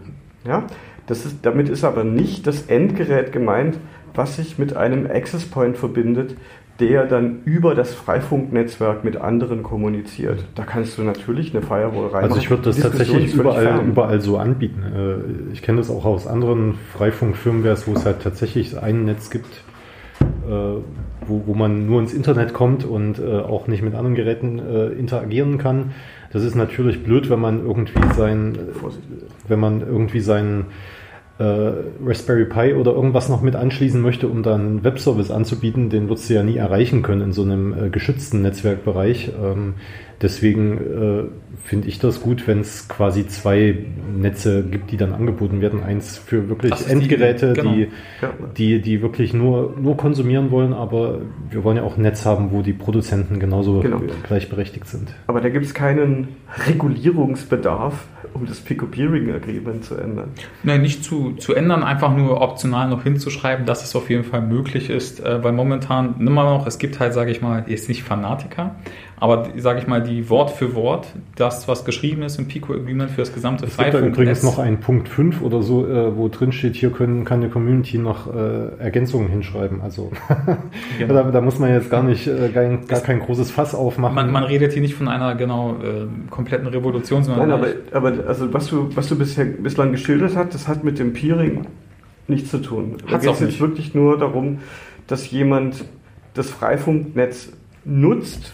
Ja? 0.45 0.65
Das 1.07 1.25
ist, 1.25 1.37
damit 1.41 1.67
ist 1.67 1.83
aber 1.83 2.03
nicht 2.03 2.45
das 2.45 2.67
Endgerät 2.67 3.31
gemeint, 3.31 3.79
was 4.13 4.35
sich 4.35 4.59
mit 4.59 4.77
einem 4.77 5.09
Access 5.09 5.45
Point 5.45 5.77
verbindet, 5.77 6.35
der 6.79 7.07
dann 7.07 7.39
über 7.45 7.73
das 7.73 7.91
Freifunknetzwerk 7.91 9.03
mit 9.03 9.17
anderen 9.17 9.63
kommuniziert. 9.63 10.45
Da 10.53 10.61
kannst 10.61 10.99
du 10.99 11.01
natürlich 11.01 11.55
eine 11.55 11.65
Firewall 11.65 12.09
reinmachen. 12.09 12.23
Also 12.23 12.37
ich 12.37 12.51
würde 12.51 12.61
das 12.61 12.77
tatsächlich 12.77 13.33
überall, 13.33 13.83
überall 13.83 14.21
so 14.21 14.37
anbieten. 14.37 14.83
Äh, 14.95 15.53
ich 15.53 15.63
kenne 15.63 15.79
das 15.79 15.89
auch 15.89 16.05
aus 16.05 16.27
anderen 16.27 16.75
Freifunkfirmwares, 16.93 17.87
wo 17.87 17.93
es 17.93 18.05
halt 18.05 18.21
tatsächlich 18.21 18.77
ein 18.77 19.05
Netz 19.05 19.31
gibt, 19.31 19.63
äh, 20.47 20.75
wo, 21.31 21.43
wo 21.47 21.53
man 21.55 21.87
nur 21.87 21.99
ins 21.99 22.13
Internet 22.13 22.53
kommt 22.53 22.85
und 22.85 23.17
äh, 23.19 23.39
auch 23.39 23.67
nicht 23.67 23.81
mit 23.81 23.95
anderen 23.95 24.15
Geräten 24.15 24.59
interagieren 24.99 25.57
kann. 25.57 25.91
Das 26.31 26.43
ist 26.43 26.55
natürlich 26.55 27.03
blöd, 27.03 27.29
wenn 27.29 27.39
man 27.39 27.65
irgendwie 27.65 28.13
sein, 28.15 28.57
wenn 29.47 29.59
man 29.59 29.81
irgendwie 29.81 30.21
seinen 30.21 30.67
äh, 31.41 31.73
Raspberry 32.05 32.45
Pi 32.45 32.73
oder 32.73 32.91
irgendwas 32.93 33.27
noch 33.27 33.41
mit 33.41 33.55
anschließen 33.55 33.99
möchte, 33.99 34.27
um 34.27 34.43
dann 34.43 34.83
Webservice 34.83 35.31
anzubieten, 35.31 35.89
den 35.89 36.07
wirst 36.07 36.29
du 36.29 36.35
ja 36.35 36.43
nie 36.43 36.57
erreichen 36.57 37.01
können 37.01 37.21
in 37.21 37.31
so 37.31 37.41
einem 37.41 37.73
äh, 37.73 37.89
geschützten 37.89 38.43
Netzwerkbereich. 38.43 39.31
Ähm, 39.41 39.73
deswegen 40.21 40.77
äh, 40.77 41.23
finde 41.63 41.87
ich 41.87 41.99
das 41.99 42.21
gut, 42.21 42.47
wenn 42.47 42.59
es 42.59 42.87
quasi 42.87 43.27
zwei 43.27 43.75
Netze 44.15 44.63
gibt, 44.63 44.91
die 44.91 44.97
dann 44.97 45.13
angeboten 45.13 45.61
werden. 45.61 45.83
Eins 45.83 46.17
für 46.17 46.49
wirklich 46.49 46.73
Endgeräte, 46.87 47.53
die, 47.53 47.59
genau. 47.61 47.73
die, 47.73 47.87
die, 48.57 48.81
die, 48.81 49.01
wirklich 49.01 49.33
nur, 49.33 49.75
nur 49.79 49.97
konsumieren 49.97 50.51
wollen, 50.51 50.73
aber 50.73 51.19
wir 51.49 51.63
wollen 51.63 51.77
ja 51.77 51.83
auch 51.83 51.97
ein 51.97 52.01
Netz 52.01 52.25
haben, 52.25 52.51
wo 52.51 52.61
die 52.61 52.73
Produzenten 52.73 53.39
genauso 53.39 53.79
genau. 53.79 54.01
gleichberechtigt 54.23 54.87
sind. 54.87 55.13
Aber 55.27 55.41
da 55.41 55.49
gibt 55.49 55.65
es 55.65 55.73
keinen 55.73 56.29
Regulierungsbedarf, 56.67 58.05
um 58.33 58.45
das 58.45 58.59
Pico-Peering-Agreement 58.59 59.83
zu 59.83 59.95
ändern. 59.95 60.31
Nein, 60.63 60.81
nicht 60.81 61.03
zu, 61.03 61.33
zu 61.33 61.53
ändern, 61.53 61.83
einfach 61.83 62.15
nur 62.15 62.41
optional 62.41 62.89
noch 62.89 63.03
hinzuschreiben, 63.03 63.65
dass 63.65 63.83
es 63.83 63.95
auf 63.95 64.09
jeden 64.09 64.23
Fall 64.23 64.41
möglich 64.41 64.89
ist, 64.89 65.23
äh, 65.23 65.43
weil 65.43 65.51
momentan 65.51 66.15
immer 66.19 66.43
noch, 66.43 66.67
es 66.67 66.79
gibt 66.79 66.99
halt, 66.99 67.13
sage 67.13 67.31
ich 67.31 67.41
mal, 67.41 67.65
jetzt 67.67 67.89
nicht 67.89 68.03
Fanatiker, 68.03 68.75
aber 69.21 69.49
sage 69.55 69.77
ich 69.77 69.85
mal, 69.85 70.01
die 70.01 70.31
Wort 70.31 70.49
für 70.49 70.73
Wort, 70.73 71.05
das, 71.35 71.67
was 71.67 71.85
geschrieben 71.85 72.23
ist 72.23 72.39
im 72.39 72.47
Pico 72.47 72.73
Agreement 72.73 73.11
für 73.11 73.21
das 73.21 73.31
gesamte 73.31 73.67
Es 73.67 73.77
gibt 73.77 73.93
da 73.93 73.99
übrigens 73.99 74.41
noch 74.41 74.57
einen 74.57 74.79
Punkt 74.79 75.09
5 75.09 75.43
oder 75.43 75.61
so, 75.61 75.87
äh, 75.87 76.17
wo 76.17 76.27
drin 76.27 76.51
steht, 76.51 76.75
hier 76.75 76.89
können, 76.89 77.23
kann 77.23 77.39
die 77.39 77.47
Community 77.47 77.99
noch 77.99 78.33
äh, 78.33 78.79
Ergänzungen 78.79 79.29
hinschreiben. 79.29 79.79
Also 79.81 80.11
genau. 80.97 81.13
da, 81.13 81.29
da, 81.29 81.39
muss 81.39 81.59
man 81.59 81.71
jetzt 81.71 81.91
gar 81.91 82.01
nicht, 82.01 82.25
äh, 82.25 82.49
gar, 82.49 82.65
gar 82.77 83.01
kein 83.01 83.19
großes 83.19 83.51
Fass 83.51 83.75
aufmachen. 83.75 84.15
Man, 84.15 84.31
man 84.31 84.43
redet 84.43 84.73
hier 84.73 84.81
nicht 84.81 84.95
von 84.95 85.07
einer 85.07 85.35
genau 85.35 85.75
äh, 85.75 86.07
kompletten 86.31 86.65
Revolution, 86.65 87.23
sondern. 87.23 87.49
Nein, 87.49 87.59
aber, 87.59 87.67
aber 87.91 88.27
also 88.27 88.51
was 88.51 88.69
du, 88.69 88.89
was 88.95 89.07
du 89.07 89.19
bisher, 89.19 89.45
bislang 89.45 89.91
geschildert 89.91 90.35
hast, 90.35 90.55
das 90.55 90.67
hat 90.67 90.83
mit 90.83 90.97
dem 90.97 91.13
Peering 91.13 91.67
nichts 92.27 92.49
zu 92.49 92.57
tun. 92.57 92.95
Da 93.07 93.19
geht 93.19 93.29
es 93.29 93.39
jetzt 93.39 93.59
wirklich 93.59 93.93
nur 93.93 94.17
darum, 94.17 94.61
dass 95.05 95.29
jemand 95.29 95.85
das 96.33 96.49
Freifunknetz 96.49 97.51
nutzt 97.85 98.53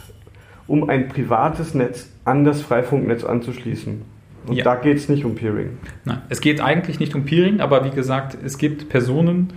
um 0.67 0.89
ein 0.89 1.07
privates 1.07 1.73
Netz 1.73 2.09
an 2.25 2.43
das 2.43 2.61
Freifunknetz 2.61 3.23
anzuschließen. 3.23 4.01
Und 4.47 4.55
ja. 4.55 4.63
da 4.63 4.75
geht 4.75 4.97
es 4.97 5.09
nicht 5.09 5.25
um 5.25 5.35
Peering. 5.35 5.77
Nein, 6.05 6.21
es 6.29 6.41
geht 6.41 6.61
eigentlich 6.61 6.99
nicht 6.99 7.15
um 7.15 7.25
Peering, 7.25 7.59
aber 7.59 7.83
wie 7.85 7.89
gesagt, 7.89 8.37
es 8.43 8.57
gibt 8.57 8.89
Personen 8.89 9.51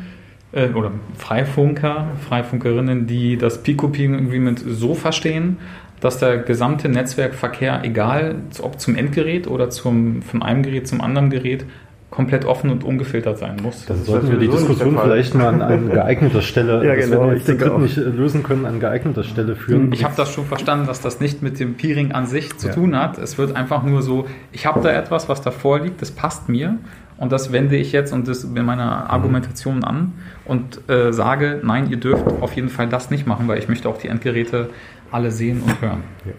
äh, 0.52 0.70
oder 0.70 0.92
Freifunker, 1.16 2.08
Freifunkerinnen, 2.28 3.06
die 3.06 3.36
das 3.36 3.62
Pico-Peering-Agreement 3.62 4.62
so 4.66 4.94
verstehen, 4.94 5.58
dass 6.00 6.18
der 6.18 6.38
gesamte 6.38 6.88
Netzwerkverkehr, 6.88 7.80
egal 7.84 8.36
ob 8.62 8.80
zum 8.80 8.96
Endgerät 8.96 9.46
oder 9.46 9.70
zum, 9.70 10.22
von 10.22 10.42
einem 10.42 10.62
Gerät 10.62 10.88
zum 10.88 11.00
anderen 11.00 11.30
Gerät, 11.30 11.66
komplett 12.10 12.44
offen 12.44 12.70
und 12.70 12.82
ungefiltert 12.82 13.38
sein 13.38 13.56
muss. 13.62 13.84
Das 13.86 14.04
sollten 14.04 14.30
wir 14.30 14.38
die 14.38 14.48
Diskussion 14.48 14.98
vielleicht 15.00 15.34
mal 15.34 15.46
an, 15.46 15.62
an 15.62 15.90
geeigneter 15.90 16.42
Stelle, 16.42 16.84
ja, 16.86 16.94
genau, 16.96 17.22
wenn 17.22 17.28
wir 17.30 17.36
jetzt 17.36 17.96
nicht 17.96 17.96
lösen 17.96 18.42
können, 18.42 18.66
an 18.66 18.80
geeigneter 18.80 19.22
Stelle 19.22 19.54
führen. 19.54 19.92
Ich 19.92 20.02
habe 20.02 20.14
das 20.16 20.32
schon 20.32 20.44
verstanden, 20.44 20.86
dass 20.86 21.00
das 21.00 21.20
nicht 21.20 21.40
mit 21.42 21.60
dem 21.60 21.74
Peering 21.74 22.10
an 22.12 22.26
sich 22.26 22.56
zu 22.58 22.68
ja. 22.68 22.74
tun 22.74 22.96
hat. 22.96 23.18
Es 23.18 23.38
wird 23.38 23.54
einfach 23.54 23.84
nur 23.84 24.02
so, 24.02 24.26
ich 24.50 24.66
habe 24.66 24.80
da 24.80 24.90
etwas, 24.90 25.28
was 25.28 25.40
da 25.40 25.52
vorliegt, 25.52 26.02
das 26.02 26.10
passt 26.10 26.48
mir 26.48 26.78
und 27.16 27.30
das 27.30 27.52
wende 27.52 27.76
ich 27.76 27.92
jetzt 27.92 28.12
und 28.12 28.26
das 28.26 28.42
in 28.42 28.64
meiner 28.64 29.08
Argumentation 29.08 29.84
an 29.84 30.14
und 30.44 30.88
äh, 30.90 31.12
sage, 31.12 31.60
nein, 31.62 31.90
ihr 31.90 31.98
dürft 31.98 32.26
auf 32.26 32.54
jeden 32.54 32.70
Fall 32.70 32.88
das 32.88 33.10
nicht 33.10 33.26
machen, 33.26 33.46
weil 33.46 33.58
ich 33.58 33.68
möchte 33.68 33.88
auch 33.88 33.98
die 33.98 34.08
Endgeräte 34.08 34.70
alle 35.12 35.30
sehen 35.30 35.62
und 35.62 35.80
hören. 35.80 36.02
Ja. 36.24 36.32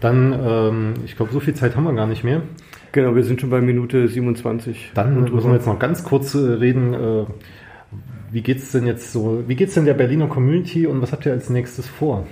Dann, 0.00 0.32
ähm, 0.32 0.94
ich 1.04 1.16
glaube, 1.16 1.32
so 1.32 1.40
viel 1.40 1.54
Zeit 1.54 1.76
haben 1.76 1.84
wir 1.84 1.92
gar 1.92 2.06
nicht 2.06 2.24
mehr. 2.24 2.40
Genau, 2.92 3.16
wir 3.16 3.24
sind 3.24 3.40
schon 3.40 3.48
bei 3.48 3.62
Minute 3.62 4.06
27. 4.06 4.92
Dann 4.94 5.22
müssen 5.22 5.48
wir 5.48 5.54
jetzt 5.54 5.66
noch 5.66 5.78
ganz 5.78 6.04
kurz 6.04 6.34
äh, 6.34 6.38
reden. 6.38 6.92
Äh, 6.92 7.24
wie 8.30 8.42
geht's 8.42 8.72
denn 8.72 8.86
jetzt 8.86 9.12
so? 9.12 9.44
Wie 9.46 9.54
geht's 9.54 9.74
denn 9.74 9.86
der 9.86 9.94
Berliner 9.94 10.26
Community 10.26 10.86
und 10.86 11.00
was 11.00 11.12
habt 11.12 11.24
ihr 11.24 11.32
als 11.32 11.48
nächstes 11.48 11.88
vor? 11.88 12.26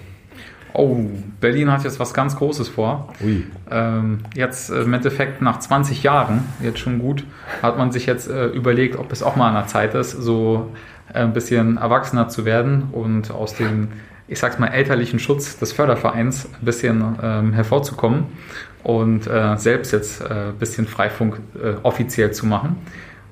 Oh, 0.75 0.99
Berlin 1.40 1.73
hat 1.73 1.85
jetzt 1.85 1.99
was 1.99 2.12
ganz 2.12 2.37
Großes 2.37 2.68
vor. 2.68 3.12
Ui. 3.25 3.44
Ähm, 3.70 4.18
jetzt 4.35 4.70
äh, 4.70 4.83
im 4.83 4.92
Endeffekt 4.92 5.40
nach 5.40 5.59
20 5.59 6.03
Jahren, 6.03 6.44
jetzt 6.62 6.79
schon 6.79 6.99
gut, 6.99 7.25
hat 7.62 7.79
man 7.79 7.90
sich 7.90 8.05
jetzt 8.05 8.29
äh, 8.29 8.46
überlegt, 8.49 8.96
ob 8.96 9.11
es 9.12 9.23
auch 9.23 9.37
mal 9.37 9.49
an 9.49 9.55
der 9.55 9.66
Zeit 9.66 9.94
ist, 9.94 10.11
so 10.12 10.70
äh, 11.12 11.20
ein 11.20 11.33
bisschen 11.33 11.79
erwachsener 11.79 12.29
zu 12.29 12.44
werden 12.44 12.85
und 12.92 13.31
aus 13.31 13.55
dem, 13.55 13.88
ich 14.29 14.38
sag's 14.38 14.59
mal, 14.59 14.68
elterlichen 14.68 15.18
Schutz 15.18 15.59
des 15.59 15.73
Fördervereins 15.73 16.46
ein 16.61 16.64
bisschen 16.64 17.16
ähm, 17.23 17.53
hervorzukommen 17.55 18.27
und 18.83 19.27
äh, 19.27 19.57
selbst 19.57 19.93
jetzt 19.93 20.25
ein 20.25 20.51
äh, 20.51 20.53
bisschen 20.59 20.87
Freifunk 20.87 21.40
äh, 21.62 21.75
offiziell 21.83 22.33
zu 22.33 22.47
machen. 22.47 22.77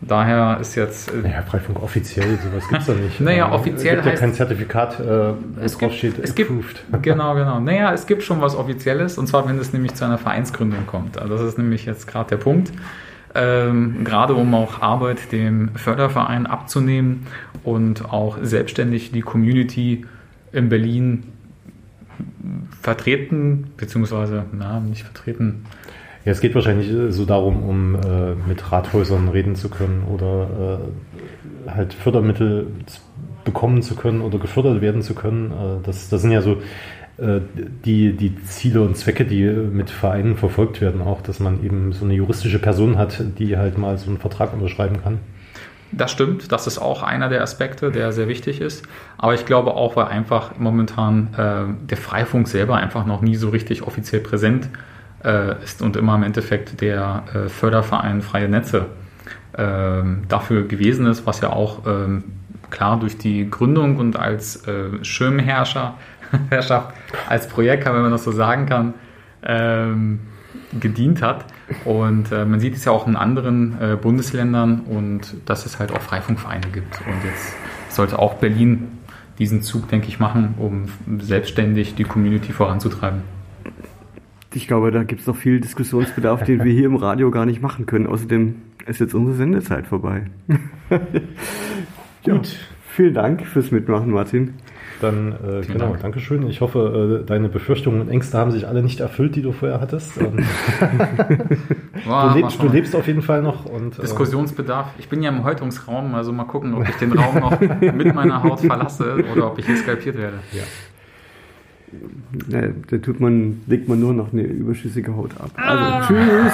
Daher 0.01 0.59
ist 0.61 0.77
jetzt. 0.77 1.13
Äh, 1.13 1.23
naja, 1.23 1.43
Freifunk 1.43 1.83
offiziell, 1.83 2.39
sowas 2.39 2.69
gibt 2.69 2.81
es 2.81 2.87
da 2.87 2.95
nicht. 2.95 3.21
naja, 3.21 3.47
ähm, 3.47 3.53
offiziell 3.53 3.99
es 3.99 4.05
gibt 4.05 4.13
heißt. 4.13 4.23
Ja 4.23 4.27
kein 4.27 4.35
Zertifikat, 4.35 5.01
äh, 5.01 5.65
es 5.65 5.79
gibt, 5.79 5.95
steht, 5.95 6.19
es 6.19 6.31
approved. 6.31 6.85
Gibt, 6.91 7.03
genau, 7.03 7.35
genau. 7.35 7.59
Naja, 7.59 7.93
es 7.93 8.07
gibt 8.07 8.23
schon 8.23 8.41
was 8.41 8.55
Offizielles 8.55 9.19
und 9.19 9.27
zwar, 9.27 9.49
wenn 9.49 9.59
es 9.59 9.73
nämlich 9.73 9.95
zu 9.95 10.05
einer 10.05 10.19
Vereinsgründung 10.19 10.87
kommt. 10.87 11.19
Also 11.19 11.37
das 11.37 11.43
ist 11.43 11.59
nämlich 11.59 11.85
jetzt 11.87 12.07
gerade 12.07 12.31
der 12.31 12.37
Punkt. 12.37 12.71
Ähm, 13.35 14.05
gerade 14.05 14.35
um 14.35 14.55
auch 14.55 14.81
Arbeit 14.81 15.33
dem 15.33 15.71
Förderverein 15.75 16.47
abzunehmen 16.47 17.27
und 17.63 18.11
auch 18.11 18.39
selbstständig 18.41 19.13
die 19.13 19.21
Community 19.21 20.07
in 20.53 20.69
Berlin 20.69 21.25
vertreten, 22.81 23.73
beziehungsweise, 23.77 24.45
na, 24.53 24.81
nicht 24.81 25.05
vertreten. 25.05 25.65
Ja, 26.25 26.33
es 26.33 26.41
geht 26.41 26.55
wahrscheinlich 26.55 26.91
so 27.15 27.25
darum, 27.25 27.63
um 27.63 27.95
äh, 27.95 28.35
mit 28.47 28.71
Rathäusern 28.71 29.29
reden 29.29 29.55
zu 29.55 29.69
können 29.69 30.05
oder 30.05 30.81
äh, 31.67 31.71
halt 31.71 31.95
Fördermittel 31.95 32.67
bekommen 33.45 33.83
zu 33.83 33.95
können 33.95 34.21
oder 34.21 34.39
gefördert 34.39 34.81
werden 34.81 35.03
zu 35.03 35.15
können. 35.15 35.53
Äh, 35.53 35.87
das, 35.87 36.09
das 36.09 36.23
sind 36.23 36.33
ja 36.33 36.43
so 36.43 36.59
äh, 37.19 37.41
die, 37.85 38.13
die 38.13 38.37
Ziele 38.45 38.83
und 38.83 38.97
Zwecke, 38.97 39.25
die 39.25 39.45
mit 39.45 39.91
Vereinen 39.91 40.37
verfolgt 40.37 40.81
werden, 40.81 41.01
auch, 41.01 41.21
dass 41.23 41.41
man 41.41 41.65
eben 41.65 41.93
so 41.93 42.05
eine 42.05 42.15
juristische 42.15 42.59
Person 42.59 42.99
hat, 42.99 43.25
die 43.39 43.57
halt 43.57 43.79
mal 43.79 43.97
so 43.99 44.09
einen 44.09 44.19
Vertrag 44.19 44.53
unterschreiben 44.53 45.03
kann. 45.03 45.19
Das 45.91 46.11
stimmt, 46.11 46.53
das 46.53 46.67
ist 46.67 46.79
auch 46.79 47.03
einer 47.03 47.29
der 47.29 47.43
Aspekte, 47.43 47.91
der 47.91 48.13
sehr 48.13 48.29
wichtig 48.29 48.61
ist. 48.61 48.87
Aber 49.17 49.35
ich 49.35 49.47
glaube 49.47 49.73
auch, 49.75 49.97
weil 49.97 50.07
einfach 50.07 50.59
momentan 50.59 51.29
äh, 51.35 51.87
der 51.87 51.97
Freifunk 51.97 52.47
selber 52.49 52.77
einfach 52.77 53.07
noch 53.07 53.23
nie 53.23 53.37
so 53.37 53.49
richtig 53.49 53.83
offiziell 53.83 54.21
präsent 54.21 54.69
äh, 55.25 55.63
ist 55.63 55.81
und 55.81 55.97
immer 55.97 56.15
im 56.15 56.23
Endeffekt 56.23 56.81
der 56.81 57.25
äh, 57.33 57.49
Förderverein 57.49 58.21
Freie 58.21 58.49
Netze 58.49 58.87
ähm, 59.57 60.25
dafür 60.29 60.69
gewesen 60.69 61.07
ist, 61.07 61.27
was 61.27 61.41
ja 61.41 61.51
auch 61.51 61.87
ähm, 61.87 62.25
klar 62.71 63.01
durch 63.01 63.17
die 63.17 63.51
Gründung 63.51 63.97
und 63.97 64.19
als 64.19 64.67
äh, 64.69 65.03
Schirmherrscher, 65.03 65.95
als 67.29 67.49
Projekt, 67.49 67.87
wenn 67.87 68.03
man 68.03 68.11
das 68.11 68.25
so 68.25 68.33
sagen 68.33 68.67
kann, 68.67 68.95
ähm, 69.43 70.21
gedient 70.79 71.23
hat. 71.23 71.45
Und 71.85 72.33
äh, 72.33 72.45
man 72.45 72.61
sieht 72.61 72.75
es 72.75 72.85
ja 72.85 72.93
auch 72.93 73.07
in 73.07 73.17
anderen 73.17 73.77
äh, 73.81 73.97
Bundesländern 73.97 74.81
und 74.81 75.37
dass 75.47 75.67
es 75.67 75.79
halt 75.79 75.93
auch 75.93 76.01
Freifunkvereine 76.01 76.69
gibt. 76.73 77.01
Und 77.07 77.25
jetzt 77.25 77.55
sollte 77.89 78.19
auch 78.19 78.35
Berlin 78.35 78.89
diesen 79.39 79.63
Zug, 79.63 79.89
denke 79.89 80.09
ich, 80.09 80.19
machen, 80.19 80.55
um 80.59 80.87
selbstständig 81.21 81.95
die 81.95 82.05
Community 82.05 82.53
voranzutreiben. 82.53 83.23
Ich 84.55 84.67
glaube, 84.67 84.91
da 84.91 85.05
gibt 85.05 85.21
es 85.21 85.27
noch 85.27 85.37
viel 85.37 85.61
Diskussionsbedarf, 85.61 86.43
den 86.43 86.65
wir 86.65 86.73
hier 86.73 86.87
im 86.87 86.97
Radio 86.97 87.31
gar 87.31 87.47
nicht 87.47 87.63
machen 87.63 87.87
können. 87.87 88.07
Außerdem 88.07 88.57
ist 88.87 88.99
jetzt 88.99 89.15
unsere 89.15 89.37
Sendezeit 89.37 89.87
vorbei. 89.87 90.27
Gut, 92.25 92.57
vielen 92.89 93.15
Dank 93.15 93.47
fürs 93.47 93.71
Mitmachen, 93.71 94.11
Martin. 94.11 94.55
Dann, 95.01 95.33
äh, 95.33 95.67
genau, 95.67 95.91
Dank. 95.91 96.01
Dankeschön. 96.01 96.49
Ich 96.49 96.61
hoffe, 96.61 97.21
äh, 97.23 97.27
deine 97.27 97.49
Befürchtungen 97.49 98.01
und 98.01 98.09
Ängste 98.09 98.39
haben 98.39 98.51
sich 98.51 98.67
alle 98.67 98.83
nicht 98.83 99.01
erfüllt, 99.01 99.37
die 99.37 99.43
du 99.43 99.53
vorher 99.53 99.81
hattest. 99.81 100.17
Ähm, 100.19 100.39
du, 102.05 102.35
lebst, 102.35 102.63
du, 102.63 102.69
lebst, 102.69 102.97
auf 102.97 103.07
jeden 103.07 103.23
Fall 103.23 103.43
noch. 103.43 103.65
Und, 103.65 103.99
äh, 103.99 104.03
Diskussionsbedarf. 104.03 104.89
Ich 104.99 105.09
bin 105.09 105.23
ja 105.23 105.31
im 105.31 105.45
Häutungsraum, 105.45 106.15
also 106.15 106.33
mal 106.33 106.45
gucken, 106.45 106.75
ob 106.75 106.89
ich 106.89 106.97
den 106.97 107.13
Raum 107.13 107.39
noch 107.41 107.61
mit 107.61 108.15
meiner 108.15 108.43
Haut 108.43 108.61
verlasse 108.61 109.25
oder 109.33 109.53
ob 109.53 109.59
ich 109.59 109.67
hier 109.67 109.77
skalpiert 109.77 110.17
werde. 110.17 110.39
Ja. 110.53 110.63
Ja, 112.49 112.69
da 112.91 112.99
tut 112.99 113.19
man, 113.19 113.63
legt 113.67 113.89
man 113.89 113.99
nur 113.99 114.13
noch 114.13 114.33
eine 114.33 114.43
überschüssige 114.43 115.17
Haut 115.17 115.31
ab. 115.41 115.51
Also, 115.57 115.85
ah. 115.85 116.07
tschüss! 116.07 116.53